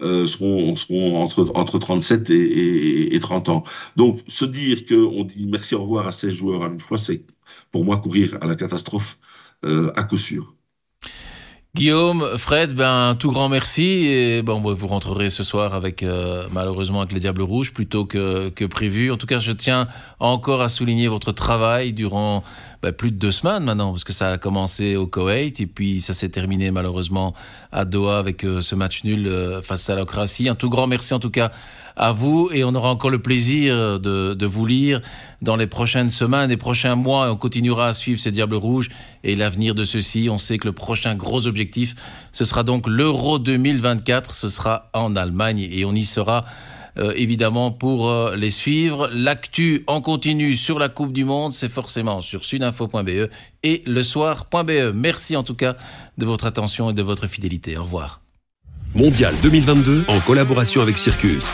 Seront, 0.00 0.76
seront 0.76 1.16
entre, 1.16 1.50
entre 1.56 1.78
37 1.78 2.30
et, 2.30 2.34
et, 2.34 3.16
et 3.16 3.18
30 3.18 3.48
ans. 3.48 3.64
Donc, 3.96 4.20
se 4.28 4.44
dire 4.44 4.84
qu'on 4.86 5.24
dit 5.24 5.48
merci 5.50 5.74
au 5.74 5.82
revoir 5.82 6.06
à 6.06 6.12
16 6.12 6.34
joueurs 6.34 6.62
à 6.62 6.68
une 6.68 6.78
fois, 6.78 6.98
c'est 6.98 7.24
pour 7.72 7.84
moi 7.84 7.96
courir 7.96 8.38
à 8.40 8.46
la 8.46 8.54
catastrophe 8.54 9.18
à 9.64 10.02
coup 10.04 10.16
sûr. 10.16 10.54
Guillaume, 11.74 12.26
Fred, 12.38 12.72
ben 12.72 13.14
tout 13.14 13.30
grand 13.30 13.48
merci 13.48 14.06
et 14.06 14.42
bon 14.42 14.60
vous 14.60 14.86
rentrerez 14.86 15.30
ce 15.30 15.44
soir 15.44 15.74
avec 15.74 16.02
euh, 16.02 16.48
malheureusement 16.50 17.02
avec 17.02 17.12
les 17.12 17.20
Diables 17.20 17.42
Rouges 17.42 17.72
plutôt 17.72 18.06
que 18.06 18.48
que 18.48 18.64
prévu. 18.64 19.12
En 19.12 19.16
tout 19.16 19.26
cas, 19.26 19.38
je 19.38 19.52
tiens 19.52 19.86
encore 20.18 20.62
à 20.62 20.70
souligner 20.70 21.08
votre 21.08 21.30
travail 21.30 21.92
durant 21.92 22.42
ben, 22.82 22.92
plus 22.92 23.10
de 23.10 23.16
deux 23.16 23.32
semaines 23.32 23.64
maintenant 23.64 23.90
parce 23.90 24.04
que 24.04 24.12
ça 24.12 24.32
a 24.32 24.38
commencé 24.38 24.96
au 24.96 25.06
Koweït 25.06 25.60
et 25.60 25.66
puis 25.66 26.00
ça 26.00 26.14
s'est 26.14 26.28
terminé 26.28 26.70
malheureusement 26.70 27.34
à 27.72 27.84
Doha 27.84 28.18
avec 28.18 28.44
euh, 28.44 28.60
ce 28.60 28.74
match 28.74 29.02
nul 29.04 29.26
euh, 29.26 29.60
face 29.62 29.90
à 29.90 29.96
la 29.96 30.04
Croatie. 30.04 30.48
Un 30.48 30.54
tout 30.54 30.70
grand 30.70 30.86
merci 30.86 31.12
en 31.12 31.18
tout 31.18 31.30
cas 31.30 31.50
à 31.96 32.12
vous 32.12 32.48
et 32.52 32.62
on 32.62 32.74
aura 32.74 32.90
encore 32.90 33.10
le 33.10 33.20
plaisir 33.20 33.98
de, 33.98 34.34
de 34.34 34.46
vous 34.46 34.64
lire 34.66 35.00
dans 35.42 35.56
les 35.56 35.66
prochaines 35.66 36.10
semaines, 36.10 36.50
les 36.50 36.56
prochains 36.56 36.94
mois. 36.94 37.26
Et 37.26 37.30
on 37.30 37.36
continuera 37.36 37.88
à 37.88 37.92
suivre 37.92 38.20
ces 38.20 38.30
Diables 38.30 38.54
Rouges 38.54 38.88
et 39.24 39.34
l'avenir 39.34 39.74
de 39.74 39.82
ceux-ci. 39.82 40.28
On 40.30 40.38
sait 40.38 40.58
que 40.58 40.68
le 40.68 40.72
prochain 40.72 41.16
gros 41.16 41.48
objectif, 41.48 41.96
ce 42.32 42.44
sera 42.44 42.62
donc 42.62 42.86
l'Euro 42.86 43.40
2024. 43.40 44.32
Ce 44.32 44.48
sera 44.48 44.90
en 44.92 45.16
Allemagne 45.16 45.68
et 45.70 45.84
on 45.84 45.92
y 45.92 46.04
sera. 46.04 46.44
Euh, 46.98 47.12
évidemment 47.16 47.70
pour 47.70 48.08
euh, 48.08 48.34
les 48.36 48.50
suivre. 48.50 49.08
L'actu 49.12 49.84
en 49.86 50.00
continu 50.00 50.56
sur 50.56 50.78
la 50.78 50.88
Coupe 50.88 51.12
du 51.12 51.24
Monde, 51.24 51.52
c'est 51.52 51.68
forcément 51.68 52.20
sur 52.20 52.44
sudinfo.be 52.44 53.28
et 53.62 53.82
le 53.86 54.02
soir.be. 54.02 54.92
Merci 54.94 55.36
en 55.36 55.42
tout 55.42 55.54
cas 55.54 55.76
de 56.16 56.26
votre 56.26 56.46
attention 56.46 56.90
et 56.90 56.94
de 56.94 57.02
votre 57.02 57.26
fidélité. 57.26 57.76
Au 57.76 57.84
revoir. 57.84 58.20
Mondial 58.94 59.34
2022 59.42 60.04
en 60.08 60.20
collaboration 60.20 60.80
avec 60.80 60.98
Circus. 60.98 61.44